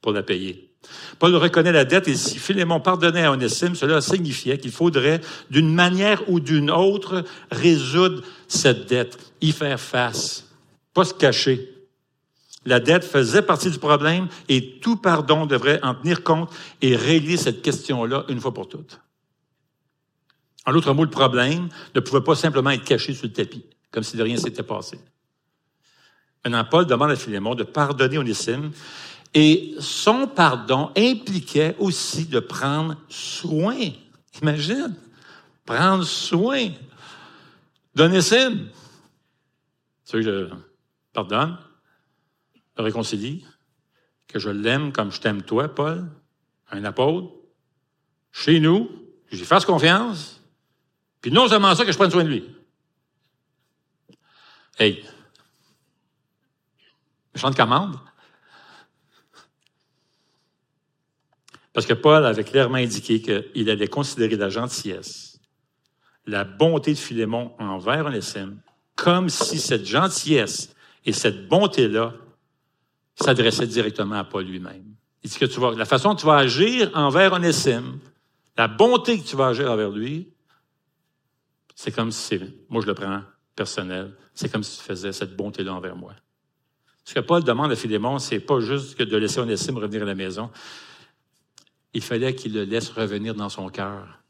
pour 0.00 0.12
la 0.12 0.22
payer. 0.22 0.72
Paul 1.18 1.36
reconnaît 1.36 1.70
la 1.70 1.84
dette, 1.84 2.08
et 2.08 2.16
si 2.16 2.38
Philémon 2.38 2.80
pardonnait 2.80 3.24
à 3.24 3.32
Onésime, 3.32 3.74
cela 3.74 4.00
signifiait 4.00 4.56
qu'il 4.56 4.70
faudrait, 4.70 5.20
d'une 5.50 5.74
manière 5.74 6.26
ou 6.30 6.40
d'une 6.40 6.70
autre, 6.70 7.24
résoudre 7.50 8.22
cette 8.48 8.88
dette, 8.88 9.18
y 9.42 9.52
faire 9.52 9.78
face, 9.78 10.46
pas 10.94 11.04
se 11.04 11.12
cacher. 11.12 11.68
La 12.64 12.80
dette 12.80 13.04
faisait 13.04 13.42
partie 13.42 13.70
du 13.70 13.78
problème 13.78 14.28
et 14.48 14.78
tout 14.80 14.96
pardon 14.96 15.44
devrait 15.44 15.80
en 15.82 15.94
tenir 15.94 16.24
compte 16.24 16.50
et 16.80 16.96
régler 16.96 17.36
cette 17.36 17.60
question-là 17.60 18.24
une 18.28 18.40
fois 18.40 18.54
pour 18.54 18.66
toutes. 18.66 18.98
En 20.64 20.70
l'autre 20.70 20.94
mot, 20.94 21.04
le 21.04 21.10
problème 21.10 21.68
ne 21.94 22.00
pouvait 22.00 22.24
pas 22.24 22.34
simplement 22.34 22.70
être 22.70 22.84
caché 22.84 23.12
sous 23.12 23.26
le 23.26 23.32
tapis, 23.32 23.66
comme 23.90 24.04
si 24.04 24.16
de 24.16 24.22
rien 24.22 24.38
s'était 24.38 24.62
passé. 24.62 24.98
Maintenant, 26.44 26.64
Paul 26.64 26.86
demande 26.86 27.10
à 27.10 27.16
Philémon 27.16 27.54
de 27.54 27.64
pardonner 27.64 28.18
Onésime 28.18 28.72
et 29.34 29.74
son 29.78 30.26
pardon 30.26 30.90
impliquait 30.96 31.76
aussi 31.78 32.26
de 32.26 32.40
prendre 32.40 32.96
soin. 33.08 33.90
Imagine, 34.40 34.94
prendre 35.64 36.04
soin 36.04 36.70
d'Onésime. 37.94 38.68
Tu 40.06 40.16
veux 40.16 40.22
que 40.22 40.48
je 40.48 40.54
pardonne, 41.12 41.58
le 42.76 42.84
réconcilie, 42.84 43.44
que 44.26 44.38
je 44.38 44.48
l'aime 44.48 44.92
comme 44.92 45.12
je 45.12 45.20
t'aime 45.20 45.42
toi, 45.42 45.68
Paul, 45.68 46.08
un 46.70 46.84
apôtre, 46.84 47.34
chez 48.32 48.60
nous, 48.60 48.90
j'y 49.30 49.44
fasse 49.44 49.64
confiance, 49.64 50.40
puis 51.20 51.30
non 51.30 51.48
seulement 51.48 51.74
ça, 51.74 51.84
que 51.84 51.92
je 51.92 51.96
prenne 51.96 52.10
soin 52.10 52.24
de 52.24 52.28
lui. 52.28 52.44
Hey, 54.78 55.04
de 57.34 57.56
commande. 57.56 57.96
Parce 61.72 61.86
que 61.86 61.94
Paul 61.94 62.24
avait 62.26 62.44
clairement 62.44 62.76
indiqué 62.76 63.22
qu'il 63.22 63.70
allait 63.70 63.88
considérer 63.88 64.36
la 64.36 64.48
gentillesse, 64.48 65.38
la 66.26 66.44
bonté 66.44 66.92
de 66.92 66.98
Philémon 66.98 67.52
envers 67.58 68.06
Onésime, 68.06 68.60
comme 68.96 69.28
si 69.28 69.58
cette 69.58 69.86
gentillesse 69.86 70.74
et 71.04 71.12
cette 71.12 71.48
bonté-là 71.48 72.14
s'adressaient 73.14 73.66
directement 73.66 74.16
à 74.16 74.24
Paul 74.24 74.44
lui-même. 74.44 74.94
Il 75.22 75.30
dit 75.30 75.38
que 75.38 75.46
tu 75.46 75.60
vas, 75.60 75.72
la 75.72 75.84
façon 75.84 76.10
dont 76.10 76.16
tu 76.16 76.26
vas 76.26 76.38
agir 76.38 76.90
envers 76.94 77.32
Onésime, 77.32 78.00
la 78.56 78.68
bonté 78.68 79.18
que 79.18 79.26
tu 79.26 79.36
vas 79.36 79.48
agir 79.48 79.70
envers 79.70 79.90
lui, 79.90 80.28
c'est 81.74 81.92
comme 81.92 82.10
si, 82.10 82.38
moi 82.68 82.82
je 82.82 82.86
le 82.86 82.94
prends 82.94 83.22
personnel, 83.54 84.14
c'est 84.34 84.50
comme 84.50 84.62
si 84.62 84.78
tu 84.78 84.84
faisais 84.84 85.12
cette 85.12 85.36
bonté-là 85.36 85.72
envers 85.72 85.96
moi. 85.96 86.14
Ce 87.04 87.14
que 87.14 87.20
Paul 87.20 87.42
demande 87.42 87.72
à 87.72 87.76
Philémon, 87.76 88.18
c'est 88.18 88.40
pas 88.40 88.60
juste 88.60 88.96
que 88.96 89.02
de 89.02 89.16
laisser 89.16 89.40
Onésime 89.40 89.78
revenir 89.78 90.02
à 90.02 90.06
la 90.06 90.14
maison. 90.14 90.50
il 91.92 92.02
fallait 92.02 92.34
qu'il 92.34 92.54
le 92.54 92.64
laisse 92.64 92.90
revenir 92.90 93.34
dans 93.34 93.48
son 93.48 93.68
cœur. 93.68 94.20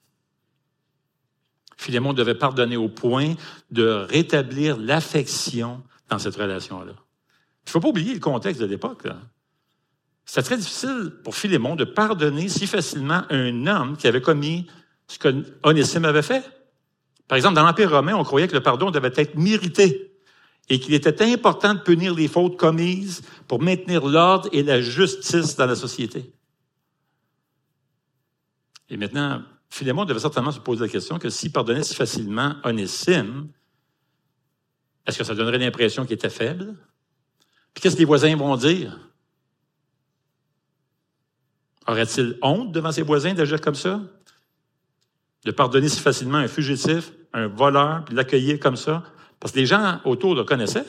Philémon 1.76 2.12
devait 2.12 2.34
pardonner 2.34 2.76
au 2.76 2.88
point 2.88 3.34
de 3.70 3.84
rétablir 3.86 4.76
l'affection 4.78 5.82
dans 6.08 6.18
cette 6.18 6.36
relation-là. 6.36 6.92
Il 7.66 7.70
faut 7.70 7.80
pas 7.80 7.88
oublier 7.88 8.14
le 8.14 8.20
contexte 8.20 8.60
de 8.60 8.66
l'époque. 8.66 9.06
C'était 10.24 10.42
très 10.42 10.56
difficile 10.56 11.12
pour 11.24 11.34
Philémon 11.34 11.76
de 11.76 11.84
pardonner 11.84 12.48
si 12.48 12.66
facilement 12.66 13.22
un 13.30 13.66
homme 13.66 13.96
qui 13.96 14.06
avait 14.06 14.20
commis 14.20 14.66
ce 15.06 15.18
que 15.18 15.44
Onésime 15.64 16.04
avait 16.04 16.22
fait. 16.22 16.44
Par 17.28 17.36
exemple, 17.36 17.54
dans 17.54 17.64
l'Empire 17.64 17.90
romain, 17.90 18.14
on 18.14 18.24
croyait 18.24 18.48
que 18.48 18.54
le 18.54 18.62
pardon 18.62 18.90
devait 18.90 19.12
être 19.16 19.36
mérité 19.36 20.09
et 20.70 20.78
qu'il 20.78 20.94
était 20.94 21.24
important 21.24 21.74
de 21.74 21.80
punir 21.80 22.14
les 22.14 22.28
fautes 22.28 22.56
commises 22.56 23.22
pour 23.48 23.60
maintenir 23.60 24.06
l'ordre 24.06 24.48
et 24.52 24.62
la 24.62 24.80
justice 24.80 25.56
dans 25.56 25.66
la 25.66 25.74
société. 25.74 26.32
Et 28.88 28.96
maintenant, 28.96 29.42
Philémon 29.68 30.04
devait 30.04 30.20
certainement 30.20 30.52
se 30.52 30.60
poser 30.60 30.82
la 30.82 30.88
question 30.88 31.18
que 31.18 31.28
s'il 31.28 31.50
pardonnait 31.50 31.82
si 31.82 31.94
facilement 31.94 32.54
Onésime, 32.62 33.48
est-ce 35.06 35.18
que 35.18 35.24
ça 35.24 35.34
donnerait 35.34 35.58
l'impression 35.58 36.04
qu'il 36.04 36.14
était 36.14 36.30
faible? 36.30 36.76
Puis 37.74 37.82
qu'est-ce 37.82 37.96
que 37.96 38.00
les 38.00 38.06
voisins 38.06 38.34
vont 38.36 38.56
dire? 38.56 38.96
Aurait-il 41.88 42.38
honte 42.42 42.70
devant 42.70 42.92
ses 42.92 43.02
voisins 43.02 43.34
d'agir 43.34 43.60
comme 43.60 43.74
ça? 43.74 44.00
De 45.44 45.50
pardonner 45.50 45.88
si 45.88 45.98
facilement 45.98 46.38
un 46.38 46.46
fugitif, 46.46 47.12
un 47.32 47.48
voleur, 47.48 48.04
puis 48.04 48.14
l'accueillir 48.14 48.60
comme 48.60 48.76
ça? 48.76 49.02
Parce 49.40 49.52
que 49.52 49.58
les 49.58 49.66
gens 49.66 50.00
autour 50.04 50.34
le 50.34 50.44
connaissaient. 50.44 50.86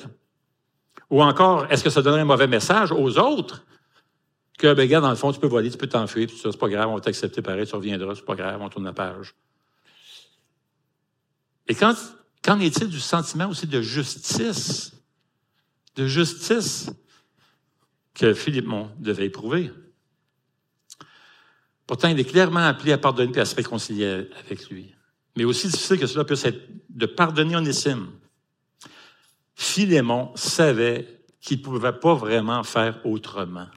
Ou 1.10 1.24
encore, 1.24 1.72
est-ce 1.72 1.84
que 1.84 1.90
ça 1.90 2.02
donnerait 2.02 2.22
un 2.22 2.26
mauvais 2.26 2.48
message 2.48 2.92
aux 2.92 3.18
autres? 3.18 3.66
Que, 4.58 4.74
ben, 4.74 4.84
regarde, 4.84 5.04
dans 5.04 5.10
le 5.10 5.16
fond, 5.16 5.32
tu 5.32 5.40
peux 5.40 5.48
voler, 5.48 5.72
tu 5.72 5.78
peux 5.78 5.88
t'enfuir, 5.88 6.28
puis 6.28 6.38
ça, 6.38 6.52
c'est 6.52 6.58
pas 6.58 6.70
grave, 6.70 6.90
on 6.90 6.96
va 6.96 7.02
t'accepter 7.02 7.42
pareil, 7.42 7.66
tu 7.66 7.76
reviendras, 7.76 8.16
c'est 8.16 8.26
pas 8.26 8.36
grave, 8.36 8.62
on 8.62 8.70
tourne 8.70 8.86
la 8.86 8.94
page. 8.94 9.34
Et 11.68 11.74
quand, 11.74 11.96
qu'en 12.44 12.60
est-il 12.60 12.90
du 12.90 13.00
sentiment 13.00 13.50
aussi 13.50 13.66
de 13.66 13.82
justice? 13.82 14.92
De 15.96 16.06
justice 16.06 16.92
que 18.14 18.34
Philippe 18.34 18.68
Mont 18.68 18.92
devait 19.00 19.26
éprouver? 19.26 19.72
Pourtant, 21.88 22.10
il 22.10 22.20
est 22.20 22.26
clairement 22.26 22.60
appelé 22.60 22.94
à 22.94 22.98
pardonner 22.98 23.34
et 23.36 23.40
à 23.40 23.46
se 23.46 23.56
réconcilier 23.56 24.30
avec 24.46 24.70
lui. 24.70 24.94
Mais 25.36 25.44
aussi 25.44 25.68
difficile 25.68 26.00
que 26.00 26.08
cela 26.08 26.24
puisse 26.24 26.46
être 26.46 26.62
de 26.90 27.06
pardonner 27.06 27.56
Onésime. 27.56 28.12
Philémon 29.62 30.32
savait 30.34 31.24
qu'il 31.40 31.60
ne 31.60 31.64
pouvait 31.64 31.94
pas 31.94 32.16
vraiment 32.16 32.64
faire 32.64 33.00
autrement. 33.06 33.68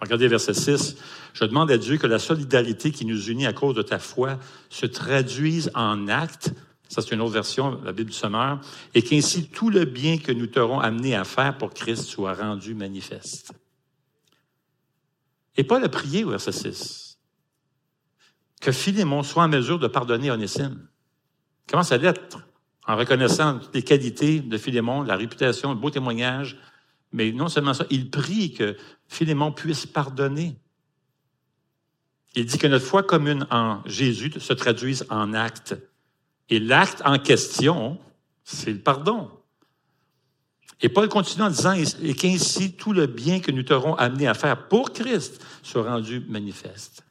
Regardez 0.00 0.26
verset 0.26 0.52
6. 0.52 0.96
Je 1.32 1.44
demande 1.44 1.70
à 1.70 1.78
Dieu 1.78 1.96
que 1.96 2.08
la 2.08 2.18
solidarité 2.18 2.90
qui 2.90 3.06
nous 3.06 3.30
unit 3.30 3.46
à 3.46 3.52
cause 3.52 3.76
de 3.76 3.82
ta 3.82 4.00
foi 4.00 4.36
se 4.70 4.84
traduise 4.84 5.70
en 5.76 6.08
actes. 6.08 6.52
Ça, 6.88 7.02
c'est 7.02 7.14
une 7.14 7.20
autre 7.20 7.32
version, 7.32 7.80
la 7.84 7.92
Bible 7.92 8.10
du 8.10 8.16
Sommeur. 8.16 8.60
Et 8.94 9.02
qu'ainsi 9.02 9.48
tout 9.48 9.70
le 9.70 9.84
bien 9.84 10.18
que 10.18 10.32
nous 10.32 10.48
t'aurons 10.48 10.80
amené 10.80 11.14
à 11.14 11.22
faire 11.22 11.56
pour 11.56 11.72
Christ 11.72 12.02
soit 12.02 12.34
rendu 12.34 12.74
manifeste. 12.74 13.52
Et 15.56 15.62
Paul 15.62 15.84
a 15.84 15.88
prié 15.88 16.24
au 16.24 16.30
verset 16.30 16.50
6 16.50 17.16
que 18.60 18.72
Philémon 18.72 19.22
soit 19.22 19.44
en 19.44 19.48
mesure 19.48 19.78
de 19.78 19.86
pardonner 19.86 20.32
Onésime. 20.32 20.88
Comment 21.68 21.84
ça 21.84 21.96
l'être? 21.96 22.38
En 22.86 22.96
reconnaissant 22.96 23.60
les 23.72 23.82
qualités 23.82 24.40
de 24.40 24.58
Philémon, 24.58 25.02
la 25.02 25.16
réputation, 25.16 25.70
le 25.70 25.78
beau 25.78 25.90
témoignage, 25.90 26.58
mais 27.12 27.32
non 27.32 27.48
seulement 27.48 27.74
ça, 27.74 27.86
il 27.90 28.10
prie 28.10 28.52
que 28.52 28.76
Philémon 29.08 29.52
puisse 29.52 29.86
pardonner. 29.86 30.56
Il 32.34 32.46
dit 32.46 32.58
que 32.58 32.66
notre 32.66 32.84
foi 32.84 33.02
commune 33.02 33.46
en 33.50 33.80
Jésus 33.86 34.32
se 34.38 34.52
traduise 34.52 35.06
en 35.08 35.32
acte. 35.32 35.76
Et 36.50 36.58
l'acte 36.58 37.00
en 37.04 37.18
question, 37.18 37.98
c'est 38.42 38.72
le 38.72 38.80
pardon. 38.80 39.30
Et 40.80 40.88
Paul 40.88 41.08
continue 41.08 41.44
en 41.44 41.50
disant, 41.50 41.72
et 41.72 42.14
qu'ainsi 42.14 42.72
tout 42.72 42.92
le 42.92 43.06
bien 43.06 43.40
que 43.40 43.52
nous 43.52 43.62
t'aurons 43.62 43.94
amené 43.94 44.26
à 44.26 44.34
faire 44.34 44.68
pour 44.68 44.92
Christ 44.92 45.42
soit 45.62 45.88
rendu 45.88 46.20
manifeste. 46.28 47.04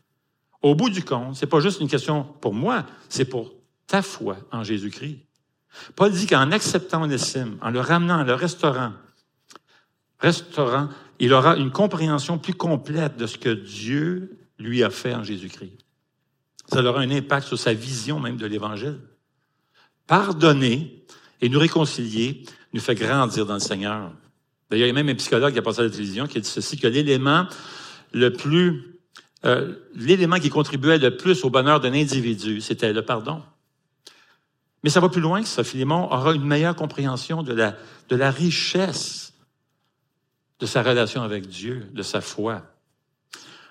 Au 0.61 0.75
bout 0.75 0.89
du 0.89 1.03
compte, 1.03 1.35
c'est 1.35 1.47
pas 1.47 1.59
juste 1.59 1.79
une 1.79 1.87
question 1.87 2.23
pour 2.23 2.53
moi, 2.53 2.85
c'est 3.09 3.25
pour 3.25 3.53
ta 3.87 4.01
foi 4.01 4.37
en 4.51 4.63
Jésus-Christ. 4.63 5.17
Paul 5.95 6.11
dit 6.11 6.27
qu'en 6.27 6.51
acceptant 6.51 7.03
Onésime, 7.03 7.57
en 7.61 7.69
le 7.69 7.79
ramenant 7.79 8.19
à 8.19 8.23
le 8.23 8.33
restaurant, 8.33 8.93
restaurant, 10.19 10.89
il 11.19 11.33
aura 11.33 11.57
une 11.57 11.71
compréhension 11.71 12.37
plus 12.37 12.53
complète 12.53 13.17
de 13.17 13.27
ce 13.27 13.37
que 13.37 13.49
Dieu 13.49 14.37
lui 14.59 14.83
a 14.83 14.89
fait 14.89 15.13
en 15.13 15.23
Jésus-Christ. 15.23 15.77
Ça 16.67 16.81
aura 16.81 17.01
un 17.01 17.11
impact 17.11 17.47
sur 17.47 17.59
sa 17.59 17.73
vision 17.73 18.19
même 18.19 18.37
de 18.37 18.45
l'Évangile. 18.45 18.99
Pardonner 20.07 21.05
et 21.41 21.49
nous 21.49 21.59
réconcilier 21.59 22.45
nous 22.73 22.79
fait 22.79 22.95
grandir 22.95 23.45
dans 23.45 23.55
le 23.55 23.59
Seigneur. 23.59 24.11
D'ailleurs, 24.69 24.87
il 24.87 24.89
y 24.89 24.91
a 24.91 24.93
même 24.93 25.09
un 25.09 25.15
psychologue 25.15 25.53
qui 25.53 25.59
a 25.59 25.61
passé 25.61 25.81
à 25.81 25.83
la 25.83 25.89
télévision 25.89 26.25
qui 26.25 26.37
a 26.37 26.41
dit 26.41 26.49
ceci, 26.49 26.77
que 26.77 26.87
l'élément 26.87 27.45
le 28.13 28.31
plus, 28.31 28.97
euh, 29.45 29.75
l'élément 29.93 30.39
qui 30.39 30.49
contribuait 30.49 30.97
le 30.97 31.15
plus 31.17 31.43
au 31.43 31.49
bonheur 31.49 31.79
d'un 31.79 31.93
individu, 31.93 32.61
c'était 32.61 32.93
le 32.93 33.03
pardon. 33.03 33.41
Mais 34.83 34.89
ça 34.89 34.99
va 34.99 35.09
plus 35.09 35.21
loin 35.21 35.41
que 35.41 35.47
ça. 35.47 35.63
Philémon 35.63 36.11
aura 36.11 36.33
une 36.33 36.45
meilleure 36.45 36.75
compréhension 36.75 37.41
de 37.41 37.53
la, 37.53 37.75
de 38.09 38.15
la 38.15 38.31
richesse 38.31 39.33
de 40.59 40.65
sa 40.65 40.83
relation 40.83 41.23
avec 41.23 41.47
Dieu, 41.47 41.87
de 41.93 42.03
sa 42.03 42.21
foi. 42.21 42.61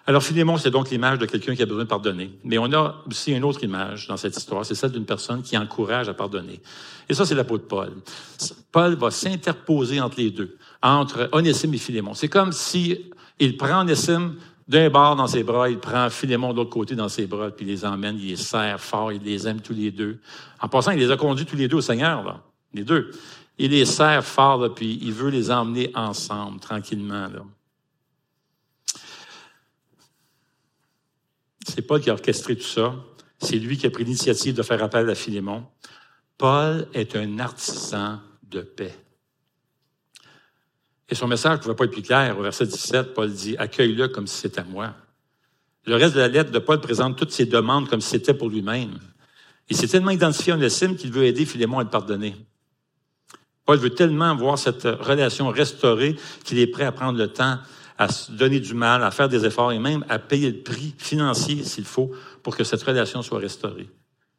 Alors 0.06 0.22
Philémon, 0.22 0.58
c'est 0.58 0.70
donc 0.70 0.90
l'image 0.90 1.18
de 1.18 1.26
quelqu'un 1.26 1.54
qui 1.54 1.62
a 1.62 1.66
besoin 1.66 1.84
de 1.84 1.88
pardonner. 1.88 2.32
Mais 2.44 2.58
on 2.58 2.72
a 2.72 3.02
aussi 3.06 3.32
une 3.32 3.44
autre 3.44 3.62
image 3.62 4.08
dans 4.08 4.16
cette 4.16 4.36
histoire, 4.36 4.66
c'est 4.66 4.74
celle 4.74 4.90
d'une 4.90 5.04
personne 5.04 5.42
qui 5.42 5.56
encourage 5.56 6.08
à 6.08 6.14
pardonner. 6.14 6.60
Et 7.08 7.14
ça, 7.14 7.24
c'est 7.24 7.34
l'apôtre 7.34 7.68
Paul. 7.68 7.92
Paul 8.72 8.94
va 8.96 9.10
s'interposer 9.10 10.00
entre 10.00 10.18
les 10.18 10.30
deux, 10.30 10.56
entre 10.82 11.28
Onésime 11.32 11.74
et 11.74 11.78
Philémon. 11.78 12.14
C'est 12.14 12.28
comme 12.28 12.52
si 12.52 13.12
il 13.38 13.56
prend 13.56 13.82
Onésime 13.82 14.34
d'un 14.68 14.90
bord 14.90 15.16
dans 15.16 15.26
ses 15.26 15.42
bras, 15.42 15.68
il 15.68 15.78
prend 15.78 16.08
Philémon 16.10 16.52
de 16.52 16.58
l'autre 16.58 16.70
côté 16.70 16.94
dans 16.94 17.08
ses 17.08 17.26
bras, 17.26 17.50
puis 17.50 17.66
il 17.66 17.68
les 17.68 17.84
emmène, 17.84 18.16
il 18.18 18.28
les 18.28 18.36
serre 18.36 18.80
fort, 18.80 19.12
il 19.12 19.22
les 19.22 19.46
aime 19.48 19.60
tous 19.60 19.74
les 19.74 19.90
deux. 19.90 20.20
En 20.60 20.68
passant, 20.68 20.92
il 20.92 20.98
les 20.98 21.10
a 21.10 21.16
conduits 21.16 21.46
tous 21.46 21.56
les 21.56 21.68
deux 21.68 21.78
au 21.78 21.82
Seigneur, 21.82 22.22
là, 22.22 22.42
les 22.72 22.84
deux. 22.84 23.10
Il 23.58 23.72
les 23.72 23.84
serre 23.84 24.24
fort, 24.24 24.58
là, 24.58 24.70
puis 24.70 24.98
il 25.02 25.12
veut 25.12 25.30
les 25.30 25.50
emmener 25.50 25.90
ensemble, 25.94 26.60
tranquillement. 26.60 27.28
Là. 27.28 27.42
C'est 31.66 31.82
Paul 31.82 32.00
qui 32.00 32.10
a 32.10 32.14
orchestré 32.14 32.56
tout 32.56 32.62
ça. 32.62 32.94
C'est 33.38 33.56
lui 33.56 33.76
qui 33.76 33.86
a 33.86 33.90
pris 33.90 34.04
l'initiative 34.04 34.54
de 34.54 34.62
faire 34.62 34.82
appel 34.82 35.08
à 35.10 35.14
Philémon. 35.14 35.64
Paul 36.38 36.86
est 36.94 37.16
un 37.16 37.38
artisan 37.38 38.20
de 38.48 38.60
paix. 38.60 39.01
Et 41.12 41.14
son 41.14 41.28
message 41.28 41.58
ne 41.58 41.62
pouvait 41.62 41.74
pas 41.74 41.84
être 41.84 41.90
plus 41.90 42.00
clair. 42.00 42.38
Au 42.38 42.42
verset 42.42 42.64
17, 42.64 43.12
Paul 43.12 43.30
dit, 43.30 43.54
accueille-le 43.58 44.08
comme 44.08 44.26
si 44.26 44.34
c'était 44.40 44.60
à 44.60 44.64
moi. 44.64 44.94
Le 45.84 45.96
reste 45.96 46.14
de 46.14 46.20
la 46.20 46.28
lettre 46.28 46.50
de 46.50 46.58
Paul 46.58 46.80
présente 46.80 47.18
toutes 47.18 47.32
ses 47.32 47.44
demandes 47.44 47.86
comme 47.86 48.00
si 48.00 48.08
c'était 48.08 48.32
pour 48.32 48.48
lui-même. 48.48 48.98
Il 49.68 49.76
s'est 49.76 49.88
tellement 49.88 50.12
identifié 50.12 50.54
en 50.54 50.56
Onésime 50.56 50.96
qu'il 50.96 51.12
veut 51.12 51.24
aider 51.24 51.44
Philémon 51.44 51.80
à 51.80 51.82
le 51.82 51.90
pardonner. 51.90 52.34
Paul 53.66 53.76
veut 53.76 53.90
tellement 53.90 54.34
voir 54.34 54.58
cette 54.58 54.84
relation 54.84 55.50
restaurée 55.50 56.16
qu'il 56.44 56.58
est 56.58 56.66
prêt 56.66 56.84
à 56.84 56.92
prendre 56.92 57.18
le 57.18 57.28
temps 57.28 57.58
à 57.98 58.08
se 58.08 58.32
donner 58.32 58.58
du 58.58 58.72
mal, 58.72 59.04
à 59.04 59.10
faire 59.10 59.28
des 59.28 59.44
efforts 59.44 59.72
et 59.72 59.78
même 59.78 60.06
à 60.08 60.18
payer 60.18 60.50
le 60.50 60.62
prix 60.62 60.94
financier 60.96 61.62
s'il 61.62 61.84
faut 61.84 62.10
pour 62.42 62.56
que 62.56 62.64
cette 62.64 62.82
relation 62.82 63.20
soit 63.20 63.38
restaurée. 63.38 63.90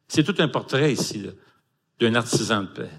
C'est 0.08 0.24
tout 0.24 0.34
un 0.38 0.48
portrait 0.48 0.92
ici 0.92 1.24
d'un 2.00 2.16
artisan 2.16 2.62
de 2.62 2.66
paix. 2.66 2.90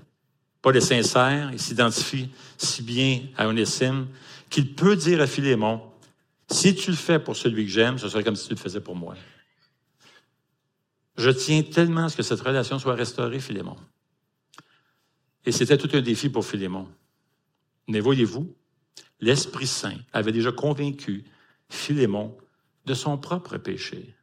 Paul 0.65 0.75
est 0.77 0.81
sincère, 0.81 1.51
il 1.53 1.61
s'identifie 1.61 2.27
si 2.57 2.81
bien 2.81 3.21
à 3.37 3.47
Onésime 3.47 4.07
qu'il 4.49 4.73
peut 4.73 4.95
dire 4.95 5.21
à 5.21 5.27
Philémon, 5.27 5.79
si 6.49 6.73
tu 6.73 6.89
le 6.89 6.97
fais 6.97 7.19
pour 7.19 7.35
celui 7.35 7.65
que 7.65 7.71
j'aime, 7.71 7.99
ce 7.99 8.09
serait 8.09 8.23
comme 8.23 8.35
si 8.35 8.47
tu 8.47 8.55
le 8.55 8.59
faisais 8.59 8.81
pour 8.81 8.95
moi. 8.95 9.13
Je 11.19 11.29
tiens 11.29 11.61
tellement 11.61 12.05
à 12.05 12.09
ce 12.09 12.17
que 12.17 12.23
cette 12.23 12.41
relation 12.41 12.79
soit 12.79 12.95
restaurée, 12.95 13.39
Philémon. 13.39 13.77
Et 15.45 15.51
c'était 15.51 15.77
tout 15.77 15.89
un 15.93 16.01
défi 16.01 16.29
pour 16.29 16.43
Philémon. 16.43 16.87
Mais 17.87 17.99
voyez-vous, 17.99 18.51
l'Esprit 19.19 19.67
Saint 19.67 19.99
avait 20.13 20.31
déjà 20.31 20.51
convaincu 20.51 21.25
Philémon 21.69 22.35
de 22.87 22.95
son 22.95 23.19
propre 23.19 23.59
péché. 23.59 24.15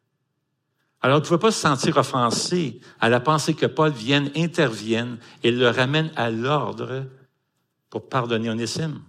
Alors, 1.02 1.18
il 1.18 1.22
ne 1.22 1.26
pouvait 1.26 1.38
pas 1.38 1.50
se 1.50 1.60
sentir 1.60 1.96
offensé 1.96 2.80
à 3.00 3.08
la 3.08 3.18
pensée 3.18 3.54
que 3.54 3.66
Paul 3.66 3.90
vienne, 3.90 4.30
intervienne 4.36 5.18
et 5.42 5.50
le 5.50 5.68
ramène 5.68 6.12
à 6.14 6.30
l'ordre 6.30 7.04
pour 7.90 8.08
pardonner 8.08 8.48
Onésime. 8.48 9.00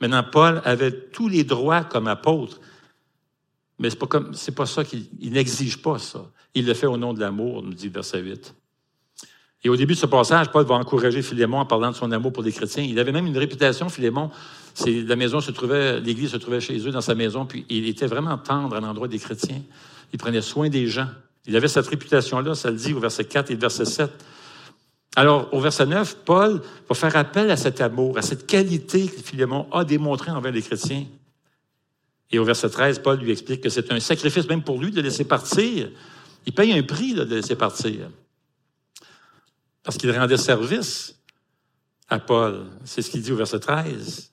Maintenant, 0.00 0.22
Paul 0.22 0.62
avait 0.64 0.92
tous 0.92 1.28
les 1.28 1.42
droits 1.42 1.82
comme 1.82 2.06
apôtre, 2.06 2.60
mais 3.78 3.90
c'est 3.90 3.98
pas 3.98 4.06
comme, 4.06 4.34
c'est 4.34 4.54
pas 4.54 4.66
ça 4.66 4.84
qu'il 4.84 5.08
n'exige 5.20 5.82
pas 5.82 5.98
ça. 5.98 6.30
Il 6.54 6.64
le 6.64 6.74
fait 6.74 6.86
au 6.86 6.96
nom 6.96 7.12
de 7.12 7.20
l'amour, 7.20 7.62
nous 7.62 7.74
dit 7.74 7.88
verset 7.88 8.20
8. 8.20 8.54
Et 9.64 9.68
au 9.68 9.76
début 9.76 9.94
de 9.94 9.98
ce 9.98 10.06
passage, 10.06 10.50
Paul 10.52 10.64
va 10.64 10.76
encourager 10.76 11.22
Philémon 11.22 11.58
en 11.58 11.66
parlant 11.66 11.90
de 11.90 11.96
son 11.96 12.12
amour 12.12 12.32
pour 12.32 12.42
les 12.42 12.52
chrétiens. 12.52 12.84
Il 12.84 13.00
avait 13.00 13.10
même 13.10 13.26
une 13.26 13.36
réputation, 13.36 13.88
Philémon, 13.88 14.30
la 14.86 15.16
maison 15.16 15.40
se 15.40 15.50
trouvait, 15.50 16.00
l'église 16.00 16.30
se 16.30 16.36
trouvait 16.36 16.60
chez 16.60 16.78
eux, 16.86 16.92
dans 16.92 17.00
sa 17.00 17.14
maison, 17.14 17.46
puis 17.46 17.66
il 17.68 17.88
était 17.88 18.06
vraiment 18.06 18.38
tendre 18.38 18.76
à 18.76 18.80
l'endroit 18.80 19.08
des 19.08 19.18
chrétiens. 19.18 19.62
Il 20.16 20.18
prenait 20.18 20.40
soin 20.40 20.70
des 20.70 20.86
gens. 20.86 21.08
Il 21.44 21.54
avait 21.56 21.68
cette 21.68 21.88
réputation-là, 21.88 22.54
ça 22.54 22.70
le 22.70 22.78
dit 22.78 22.94
au 22.94 23.00
verset 23.00 23.26
4 23.26 23.50
et 23.50 23.54
au 23.54 23.58
verset 23.58 23.84
7. 23.84 24.10
Alors, 25.14 25.52
au 25.52 25.60
verset 25.60 25.84
9, 25.84 26.24
Paul 26.24 26.62
va 26.88 26.94
faire 26.94 27.14
appel 27.16 27.50
à 27.50 27.56
cet 27.58 27.82
amour, 27.82 28.16
à 28.16 28.22
cette 28.22 28.46
qualité 28.46 29.08
que 29.08 29.20
Philémon 29.20 29.70
a 29.70 29.84
démontré 29.84 30.30
envers 30.30 30.52
les 30.52 30.62
chrétiens. 30.62 31.04
Et 32.30 32.38
au 32.38 32.44
verset 32.44 32.70
13, 32.70 33.00
Paul 33.00 33.18
lui 33.18 33.30
explique 33.30 33.60
que 33.60 33.68
c'est 33.68 33.92
un 33.92 34.00
sacrifice 34.00 34.48
même 34.48 34.62
pour 34.62 34.80
lui 34.80 34.90
de 34.90 35.02
laisser 35.02 35.24
partir. 35.24 35.90
Il 36.46 36.54
paye 36.54 36.72
un 36.72 36.82
prix 36.82 37.12
de 37.12 37.22
laisser 37.22 37.54
partir. 37.54 38.08
Parce 39.82 39.98
qu'il 39.98 40.10
rendait 40.18 40.38
service 40.38 41.14
à 42.08 42.18
Paul. 42.20 42.64
C'est 42.86 43.02
ce 43.02 43.10
qu'il 43.10 43.20
dit 43.20 43.32
au 43.32 43.36
verset 43.36 43.60
13. 43.60 44.32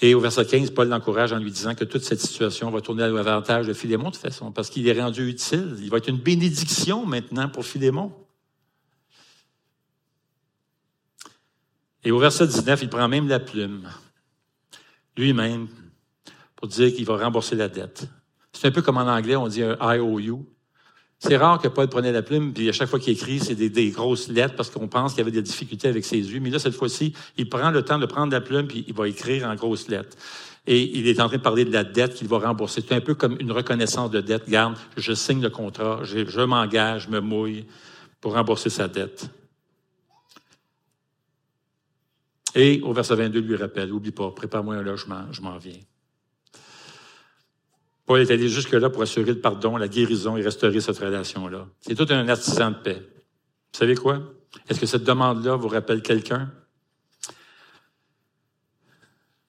Et 0.00 0.14
au 0.14 0.20
verset 0.20 0.44
15, 0.44 0.70
Paul 0.70 0.88
l'encourage 0.88 1.32
en 1.32 1.38
lui 1.38 1.52
disant 1.52 1.74
que 1.74 1.84
toute 1.84 2.02
cette 2.02 2.20
situation 2.20 2.70
va 2.70 2.80
tourner 2.80 3.04
à 3.04 3.08
l'avantage 3.08 3.66
de 3.66 3.72
Philémon 3.72 4.08
de 4.08 4.14
toute 4.14 4.22
façon, 4.22 4.50
parce 4.50 4.68
qu'il 4.68 4.86
est 4.88 5.00
rendu 5.00 5.28
utile. 5.28 5.76
Il 5.80 5.90
va 5.90 5.98
être 5.98 6.08
une 6.08 6.18
bénédiction 6.18 7.06
maintenant 7.06 7.48
pour 7.48 7.64
Philémon. 7.64 8.12
Et 12.02 12.10
au 12.10 12.18
verset 12.18 12.46
19, 12.46 12.82
il 12.82 12.88
prend 12.90 13.08
même 13.08 13.28
la 13.28 13.40
plume, 13.40 13.88
lui-même, 15.16 15.68
pour 16.56 16.68
dire 16.68 16.94
qu'il 16.94 17.06
va 17.06 17.16
rembourser 17.16 17.56
la 17.56 17.68
dette. 17.68 18.06
C'est 18.52 18.68
un 18.68 18.72
peu 18.72 18.82
comme 18.82 18.98
en 18.98 19.08
anglais, 19.08 19.36
on 19.36 19.48
dit 19.48 19.62
un 19.62 19.94
IOU. 19.94 20.46
C'est 21.26 21.38
rare 21.38 21.58
que 21.58 21.68
Paul 21.68 21.88
prenait 21.88 22.12
la 22.12 22.20
plume, 22.20 22.52
puis 22.52 22.68
à 22.68 22.72
chaque 22.72 22.90
fois 22.90 22.98
qu'il 22.98 23.14
écrit, 23.14 23.40
c'est 23.40 23.54
des, 23.54 23.90
grosses 23.90 24.28
lettres 24.28 24.56
parce 24.56 24.68
qu'on 24.68 24.88
pense 24.88 25.12
qu'il 25.12 25.20
y 25.20 25.22
avait 25.22 25.30
des 25.30 25.40
difficultés 25.40 25.88
avec 25.88 26.04
ses 26.04 26.18
yeux. 26.18 26.38
Mais 26.38 26.50
là, 26.50 26.58
cette 26.58 26.74
fois-ci, 26.74 27.14
il 27.38 27.48
prend 27.48 27.70
le 27.70 27.80
temps 27.80 27.98
de 27.98 28.04
prendre 28.04 28.30
la 28.30 28.42
plume, 28.42 28.66
puis 28.66 28.84
il 28.86 28.92
va 28.92 29.08
écrire 29.08 29.48
en 29.48 29.54
grosses 29.54 29.88
lettres. 29.88 30.18
Et 30.66 30.98
il 30.98 31.08
est 31.08 31.20
en 31.20 31.28
train 31.28 31.38
de 31.38 31.42
parler 31.42 31.64
de 31.64 31.72
la 31.72 31.82
dette 31.82 32.12
qu'il 32.12 32.28
va 32.28 32.40
rembourser. 32.40 32.82
C'est 32.86 32.94
un 32.94 33.00
peu 33.00 33.14
comme 33.14 33.38
une 33.40 33.52
reconnaissance 33.52 34.10
de 34.10 34.20
dette. 34.20 34.50
Garde, 34.50 34.76
je 34.98 35.14
signe 35.14 35.40
le 35.40 35.48
contrat, 35.48 36.00
je, 36.02 36.28
je 36.28 36.40
m'engage, 36.42 37.04
je 37.04 37.08
me 37.08 37.20
mouille 37.20 37.64
pour 38.20 38.34
rembourser 38.34 38.68
sa 38.68 38.86
dette. 38.86 39.30
Et 42.54 42.82
au 42.82 42.92
verset 42.92 43.14
22, 43.14 43.38
il 43.38 43.46
lui 43.46 43.56
rappelle, 43.56 43.90
oublie 43.92 44.12
pas, 44.12 44.30
prépare-moi 44.30 44.74
un 44.74 44.82
logement, 44.82 45.24
je 45.32 45.40
m'en 45.40 45.56
viens. 45.56 45.80
Paul 48.06 48.20
est 48.20 48.30
allé 48.30 48.48
jusque-là 48.48 48.90
pour 48.90 49.02
assurer 49.02 49.32
le 49.32 49.40
pardon, 49.40 49.76
la 49.76 49.88
guérison 49.88 50.36
et 50.36 50.42
restaurer 50.42 50.80
cette 50.80 50.98
relation-là. 50.98 51.66
C'est 51.80 51.94
tout 51.94 52.06
un 52.10 52.28
artisan 52.28 52.70
de 52.70 52.76
paix. 52.76 53.02
Vous 53.02 53.78
savez 53.78 53.94
quoi? 53.94 54.20
Est-ce 54.68 54.80
que 54.80 54.86
cette 54.86 55.04
demande-là 55.04 55.56
vous 55.56 55.68
rappelle 55.68 56.02
quelqu'un? 56.02 56.52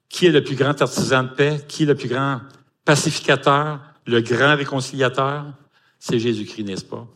Qui 0.09 0.27
est 0.27 0.31
le 0.31 0.43
plus 0.43 0.55
grand 0.55 0.81
artisan 0.81 1.23
de 1.23 1.29
paix? 1.29 1.65
Qui 1.67 1.83
est 1.83 1.87
le 1.87 1.95
plus 1.95 2.07
grand 2.07 2.41
pacificateur? 2.85 3.81
Le 4.05 4.21
grand 4.21 4.55
réconciliateur? 4.55 5.45
C'est 5.99 6.19
Jésus-Christ, 6.19 6.63
n'est-ce 6.63 6.85
pas? 6.85 7.07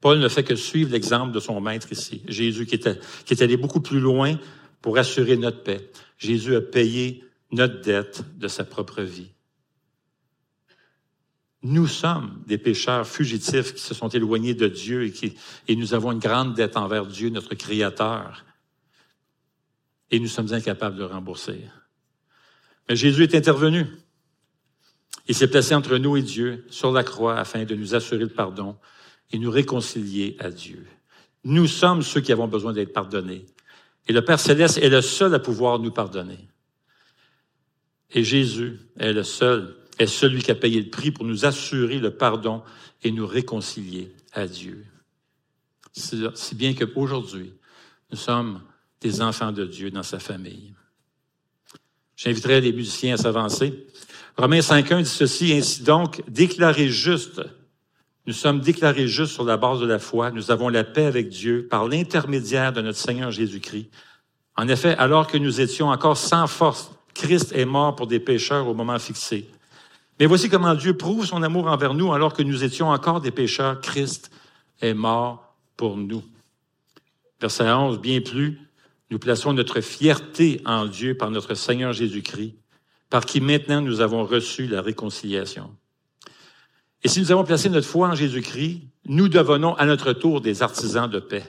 Paul 0.00 0.18
ne 0.18 0.28
fait 0.28 0.44
que 0.44 0.54
suivre 0.54 0.92
l'exemple 0.92 1.32
de 1.32 1.40
son 1.40 1.60
maître 1.60 1.90
ici. 1.90 2.22
Jésus 2.28 2.66
qui, 2.66 2.74
est 2.76 3.42
allé 3.42 3.56
beaucoup 3.56 3.80
plus 3.80 4.00
loin 4.00 4.38
pour 4.80 4.98
assurer 4.98 5.36
notre 5.36 5.62
paix. 5.62 5.90
Jésus 6.18 6.56
a 6.56 6.60
payé 6.60 7.24
notre 7.50 7.80
dette 7.80 8.22
de 8.38 8.48
sa 8.48 8.64
propre 8.64 9.02
vie. 9.02 9.33
Nous 11.64 11.86
sommes 11.86 12.42
des 12.46 12.58
pécheurs 12.58 13.08
fugitifs 13.08 13.72
qui 13.72 13.80
se 13.80 13.94
sont 13.94 14.10
éloignés 14.10 14.52
de 14.52 14.68
Dieu 14.68 15.04
et, 15.04 15.10
qui, 15.10 15.34
et 15.66 15.76
nous 15.76 15.94
avons 15.94 16.12
une 16.12 16.18
grande 16.18 16.54
dette 16.54 16.76
envers 16.76 17.06
Dieu, 17.06 17.30
notre 17.30 17.54
Créateur. 17.54 18.44
Et 20.10 20.20
nous 20.20 20.28
sommes 20.28 20.52
incapables 20.52 20.96
de 20.96 21.04
rembourser. 21.04 21.64
Mais 22.86 22.96
Jésus 22.96 23.22
est 23.22 23.34
intervenu. 23.34 23.86
Il 25.26 25.34
s'est 25.34 25.48
placé 25.48 25.74
entre 25.74 25.96
nous 25.96 26.18
et 26.18 26.22
Dieu 26.22 26.66
sur 26.68 26.92
la 26.92 27.02
croix 27.02 27.38
afin 27.38 27.64
de 27.64 27.74
nous 27.74 27.94
assurer 27.94 28.24
le 28.24 28.28
pardon 28.28 28.76
et 29.32 29.38
nous 29.38 29.50
réconcilier 29.50 30.36
à 30.40 30.50
Dieu. 30.50 30.86
Nous 31.44 31.66
sommes 31.66 32.02
ceux 32.02 32.20
qui 32.20 32.32
avons 32.32 32.46
besoin 32.46 32.74
d'être 32.74 32.92
pardonnés. 32.92 33.46
Et 34.06 34.12
le 34.12 34.22
Père 34.22 34.38
céleste 34.38 34.76
est 34.76 34.90
le 34.90 35.00
seul 35.00 35.34
à 35.34 35.38
pouvoir 35.38 35.78
nous 35.78 35.92
pardonner. 35.92 36.46
Et 38.10 38.22
Jésus 38.22 38.78
est 38.98 39.14
le 39.14 39.22
seul 39.22 39.74
est 39.98 40.06
celui 40.06 40.42
qui 40.42 40.50
a 40.50 40.54
payé 40.54 40.80
le 40.80 40.90
prix 40.90 41.10
pour 41.10 41.24
nous 41.24 41.44
assurer 41.44 41.98
le 41.98 42.10
pardon 42.10 42.62
et 43.02 43.10
nous 43.10 43.26
réconcilier 43.26 44.12
à 44.32 44.46
Dieu. 44.46 44.84
Si 45.92 46.54
bien 46.54 46.74
qu'aujourd'hui, 46.74 47.52
nous 48.10 48.16
sommes 48.16 48.60
des 49.00 49.20
enfants 49.20 49.52
de 49.52 49.64
Dieu 49.64 49.90
dans 49.90 50.02
sa 50.02 50.18
famille. 50.18 50.72
J'inviterai 52.16 52.60
les 52.60 52.72
musiciens 52.72 53.14
à 53.14 53.16
s'avancer. 53.16 53.86
Romains 54.36 54.60
5.1 54.60 55.02
dit 55.02 55.08
ceci, 55.08 55.52
ainsi 55.52 55.82
donc, 55.82 56.22
déclarés 56.28 56.88
justes, 56.88 57.42
nous 58.26 58.32
sommes 58.32 58.60
déclarés 58.60 59.06
justes 59.06 59.34
sur 59.34 59.44
la 59.44 59.56
base 59.56 59.80
de 59.80 59.86
la 59.86 59.98
foi, 59.98 60.30
nous 60.30 60.50
avons 60.50 60.68
la 60.68 60.82
paix 60.82 61.04
avec 61.04 61.28
Dieu 61.28 61.68
par 61.68 61.86
l'intermédiaire 61.86 62.72
de 62.72 62.80
notre 62.80 62.98
Seigneur 62.98 63.30
Jésus-Christ. 63.30 63.90
En 64.56 64.68
effet, 64.68 64.96
alors 64.96 65.26
que 65.26 65.36
nous 65.36 65.60
étions 65.60 65.88
encore 65.88 66.16
sans 66.16 66.46
force, 66.46 66.90
Christ 67.12 67.52
est 67.52 67.64
mort 67.64 67.94
pour 67.94 68.06
des 68.06 68.20
pécheurs 68.20 68.66
au 68.66 68.74
moment 68.74 68.98
fixé. 68.98 69.48
Mais 70.20 70.26
voici 70.26 70.48
comment 70.48 70.74
Dieu 70.74 70.96
prouve 70.96 71.26
son 71.26 71.42
amour 71.42 71.66
envers 71.66 71.94
nous 71.94 72.12
alors 72.12 72.34
que 72.34 72.42
nous 72.42 72.62
étions 72.62 72.90
encore 72.90 73.20
des 73.20 73.30
pécheurs. 73.30 73.80
Christ 73.80 74.30
est 74.80 74.94
mort 74.94 75.54
pour 75.76 75.96
nous. 75.96 76.22
Verset 77.40 77.70
11, 77.70 78.00
bien 78.00 78.20
plus, 78.20 78.60
nous 79.10 79.18
plaçons 79.18 79.52
notre 79.52 79.80
fierté 79.80 80.60
en 80.64 80.86
Dieu 80.86 81.16
par 81.16 81.30
notre 81.30 81.54
Seigneur 81.54 81.92
Jésus-Christ, 81.92 82.54
par 83.10 83.26
qui 83.26 83.40
maintenant 83.40 83.80
nous 83.80 84.00
avons 84.00 84.24
reçu 84.24 84.66
la 84.66 84.82
réconciliation. 84.82 85.74
Et 87.02 87.08
si 87.08 87.20
nous 87.20 87.32
avons 87.32 87.44
placé 87.44 87.68
notre 87.68 87.86
foi 87.86 88.08
en 88.08 88.14
Jésus-Christ, 88.14 88.82
nous 89.06 89.28
devenons 89.28 89.74
à 89.74 89.84
notre 89.84 90.12
tour 90.12 90.40
des 90.40 90.62
artisans 90.62 91.10
de 91.10 91.18
paix. 91.18 91.44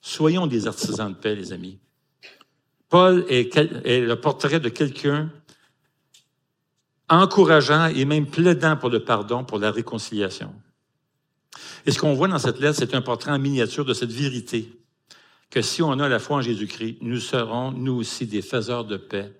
Soyons 0.00 0.46
des 0.46 0.66
artisans 0.66 1.12
de 1.12 1.16
paix, 1.16 1.34
les 1.34 1.52
amis. 1.52 1.78
Paul 2.88 3.24
est, 3.28 3.54
est 3.56 4.00
le 4.00 4.16
portrait 4.16 4.58
de 4.58 4.68
quelqu'un 4.68 5.30
encourageant 7.10 7.86
et 7.86 8.04
même 8.04 8.26
plaidant 8.26 8.76
pour 8.76 8.88
le 8.88 9.04
pardon, 9.04 9.44
pour 9.44 9.58
la 9.58 9.70
réconciliation. 9.70 10.54
Et 11.84 11.90
ce 11.90 11.98
qu'on 11.98 12.14
voit 12.14 12.28
dans 12.28 12.38
cette 12.38 12.60
lettre, 12.60 12.78
c'est 12.78 12.94
un 12.94 13.02
portrait 13.02 13.32
en 13.32 13.38
miniature 13.38 13.84
de 13.84 13.92
cette 13.92 14.12
vérité, 14.12 14.72
que 15.50 15.60
si 15.60 15.82
on 15.82 15.98
a 15.98 16.08
la 16.08 16.20
foi 16.20 16.36
en 16.36 16.40
Jésus-Christ, 16.40 16.98
nous 17.00 17.18
serons, 17.18 17.72
nous 17.72 17.94
aussi, 17.94 18.26
des 18.26 18.42
faiseurs 18.42 18.84
de 18.84 18.96
paix, 18.96 19.32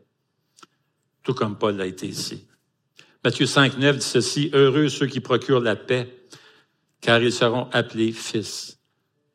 tout 1.22 1.34
comme 1.34 1.56
Paul 1.56 1.76
l'a 1.76 1.86
été 1.86 2.06
ici. 2.06 2.46
Matthieu 3.22 3.46
5, 3.46 3.78
9 3.78 3.98
dit 3.98 4.04
ceci, 4.04 4.50
Heureux 4.52 4.88
ceux 4.88 5.06
qui 5.06 5.20
procurent 5.20 5.60
la 5.60 5.76
paix, 5.76 6.26
car 7.00 7.22
ils 7.22 7.32
seront 7.32 7.68
appelés 7.70 8.12
fils 8.12 8.78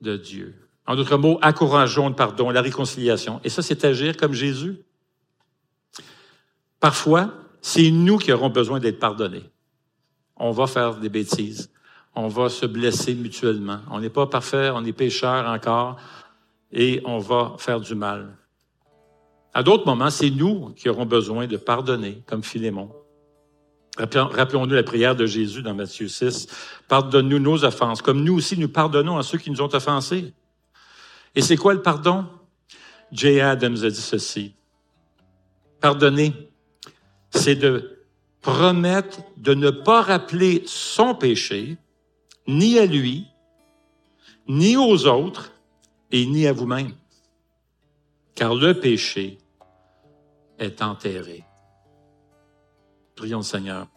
de 0.01 0.17
Dieu. 0.17 0.55
En 0.87 0.95
d'autres 0.95 1.17
mots, 1.17 1.39
encourageons 1.41 2.09
le 2.09 2.15
pardon, 2.15 2.49
la 2.49 2.61
réconciliation. 2.61 3.39
Et 3.43 3.49
ça, 3.49 3.61
c'est 3.61 3.85
agir 3.85 4.17
comme 4.17 4.33
Jésus. 4.33 4.77
Parfois, 6.79 7.33
c'est 7.67 7.89
nous 7.89 8.19
qui 8.19 8.31
aurons 8.31 8.51
besoin 8.51 8.79
d'être 8.79 8.99
pardonnés. 8.99 9.49
On 10.37 10.51
va 10.51 10.67
faire 10.67 10.97
des 10.97 11.09
bêtises. 11.09 11.71
On 12.13 12.27
va 12.27 12.47
se 12.47 12.67
blesser 12.67 13.15
mutuellement. 13.15 13.79
On 13.89 13.99
n'est 13.99 14.11
pas 14.11 14.27
parfait, 14.27 14.69
on 14.71 14.85
est 14.85 14.93
pécheur 14.93 15.49
encore 15.49 15.97
et 16.71 17.01
on 17.05 17.17
va 17.17 17.55
faire 17.57 17.79
du 17.81 17.95
mal. 17.95 18.37
À 19.51 19.63
d'autres 19.63 19.87
moments, 19.87 20.11
c'est 20.11 20.29
nous 20.29 20.75
qui 20.75 20.89
aurons 20.89 21.07
besoin 21.07 21.47
de 21.47 21.57
pardonner, 21.57 22.21
comme 22.27 22.43
Philémon. 22.43 22.91
Rappelons-nous 23.97 24.75
la 24.75 24.83
prière 24.83 25.15
de 25.15 25.25
Jésus 25.25 25.63
dans 25.63 25.73
Matthieu 25.73 26.07
6. 26.07 26.45
Pardonne-nous 26.87 27.39
nos 27.39 27.65
offenses, 27.65 28.03
comme 28.03 28.23
nous 28.23 28.35
aussi 28.35 28.59
nous 28.59 28.69
pardonnons 28.69 29.17
à 29.17 29.23
ceux 29.23 29.39
qui 29.39 29.49
nous 29.49 29.63
ont 29.63 29.73
offensés. 29.73 30.35
Et 31.33 31.41
c'est 31.41 31.57
quoi 31.57 31.73
le 31.73 31.81
pardon? 31.81 32.27
J. 33.11 33.41
Adams 33.41 33.83
a 33.83 33.89
dit 33.89 33.95
ceci. 33.95 34.53
Pardonner, 35.81 36.31
c'est 37.35 37.55
de 37.55 38.05
promettre 38.41 39.19
de 39.37 39.53
ne 39.53 39.69
pas 39.69 40.01
rappeler 40.01 40.63
son 40.65 41.15
péché, 41.15 41.77
ni 42.47 42.79
à 42.79 42.85
lui, 42.85 43.27
ni 44.47 44.77
aux 44.77 45.07
autres, 45.07 45.51
et 46.11 46.25
ni 46.25 46.47
à 46.47 46.53
vous-même. 46.53 46.93
Car 48.35 48.55
le 48.55 48.79
péché 48.79 49.37
est 50.59 50.81
enterré. 50.81 51.43
Prions 53.15 53.39
le 53.39 53.43
Seigneur. 53.43 53.87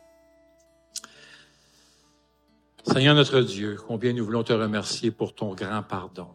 Seigneur 2.84 3.14
notre 3.14 3.40
Dieu, 3.40 3.78
combien 3.86 4.12
nous 4.12 4.24
voulons 4.24 4.44
te 4.44 4.52
remercier 4.52 5.10
pour 5.10 5.34
ton 5.34 5.54
grand 5.54 5.82
pardon, 5.82 6.28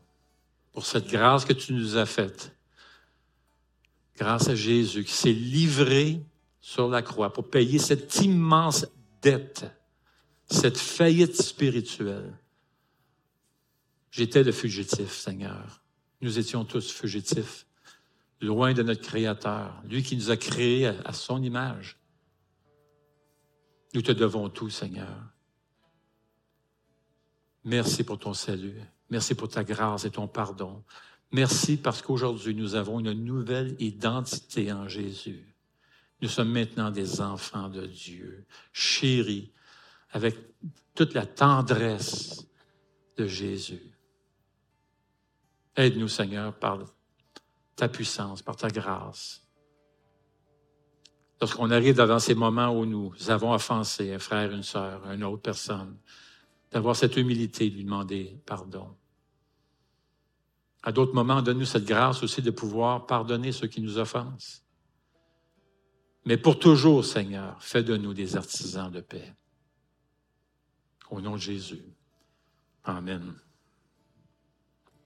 pour 0.72 0.86
cette 0.86 1.08
grâce 1.08 1.46
que 1.46 1.54
tu 1.54 1.74
nous 1.74 1.98
as 1.98 2.06
faite. 2.06 2.56
Grâce 4.18 4.50
à 4.50 4.56
Jésus 4.56 5.04
qui 5.04 5.14
s'est 5.14 5.32
livré 5.32 6.22
sur 6.64 6.88
la 6.88 7.02
croix 7.02 7.34
pour 7.34 7.50
payer 7.50 7.78
cette 7.78 8.22
immense 8.22 8.88
dette, 9.22 9.66
cette 10.50 10.78
faillite 10.78 11.36
spirituelle. 11.36 12.40
J'étais 14.12 14.44
le 14.44 14.54
fugitif, 14.54 15.12
Seigneur. 15.12 15.84
Nous 16.22 16.40
étions 16.40 16.64
tous 16.64 16.90
fugitifs. 16.90 17.68
loin 18.40 18.74
de 18.74 18.82
notre 18.82 19.02
Créateur, 19.02 19.82
lui 19.86 20.04
qui 20.04 20.16
nous 20.16 20.32
a 20.32 20.38
créés 20.38 20.88
à 20.88 21.12
son 21.12 21.44
image. 21.44 21.98
Nous 23.94 24.02
te 24.02 24.14
devons 24.14 24.50
tout, 24.50 24.70
Seigneur. 24.70 25.34
Merci 27.66 28.06
pour 28.06 28.20
ton 28.20 28.34
salut. 28.34 28.80
Merci 29.10 29.36
pour 29.36 29.50
ta 29.50 29.66
grâce 29.66 30.06
et 30.06 30.12
ton 30.12 30.30
pardon. 30.30 30.84
Merci 31.32 31.76
parce 31.76 32.02
qu'aujourd'hui, 32.02 32.56
nous 32.56 32.76
avons 32.76 33.00
une 33.02 33.12
nouvelle 33.12 33.76
identité 33.80 34.72
en 34.72 34.88
Jésus. 34.88 35.53
Nous 36.24 36.30
sommes 36.30 36.54
maintenant 36.54 36.90
des 36.90 37.20
enfants 37.20 37.68
de 37.68 37.86
Dieu, 37.86 38.46
chéris, 38.72 39.52
avec 40.12 40.38
toute 40.96 41.14
la 41.14 41.26
tendresse 41.26 42.48
de 43.18 43.28
Jésus. 43.28 43.92
Aide-nous, 45.76 46.08
Seigneur, 46.08 46.58
par 46.58 46.80
ta 47.76 47.90
puissance, 47.90 48.42
par 48.42 48.56
ta 48.56 48.70
grâce. 48.70 49.46
Lorsqu'on 51.42 51.70
arrive 51.72 51.96
dans 51.96 52.20
ces 52.20 52.36
moments 52.36 52.70
où 52.70 52.86
nous 52.86 53.14
avons 53.30 53.52
offensé 53.52 54.14
un 54.14 54.20
frère, 54.20 54.54
une 54.54 54.64
sœur, 54.64 55.06
une 55.12 55.26
autre 55.26 55.42
personne, 55.42 55.98
d'avoir 56.72 56.96
cette 56.96 57.18
humilité 57.18 57.70
de 57.70 57.76
lui 57.76 57.84
demander 57.84 58.40
pardon. 58.46 58.96
À 60.84 60.94
d'autres 60.94 61.14
moments, 61.14 61.42
donne-nous 61.42 61.66
cette 61.66 61.84
grâce 61.84 62.24
aussi 62.24 62.42
de 62.42 62.52
pouvoir 62.52 63.08
pardonner 63.08 63.52
ceux 63.52 63.68
qui 63.68 63.82
nous 63.82 63.98
offensent. 63.98 64.63
Mais 66.26 66.38
pour 66.38 66.58
toujours, 66.60 67.04
Seigneur, 67.04 67.62
fais 67.62 67.84
de 67.84 67.98
nous 67.98 68.14
des 68.14 68.36
artisans 68.36 68.92
de 68.92 69.02
paix. 69.02 69.34
Au 71.10 71.20
nom 71.20 71.34
de 71.34 71.42
Jésus. 71.42 71.84
Amen. 72.84 73.34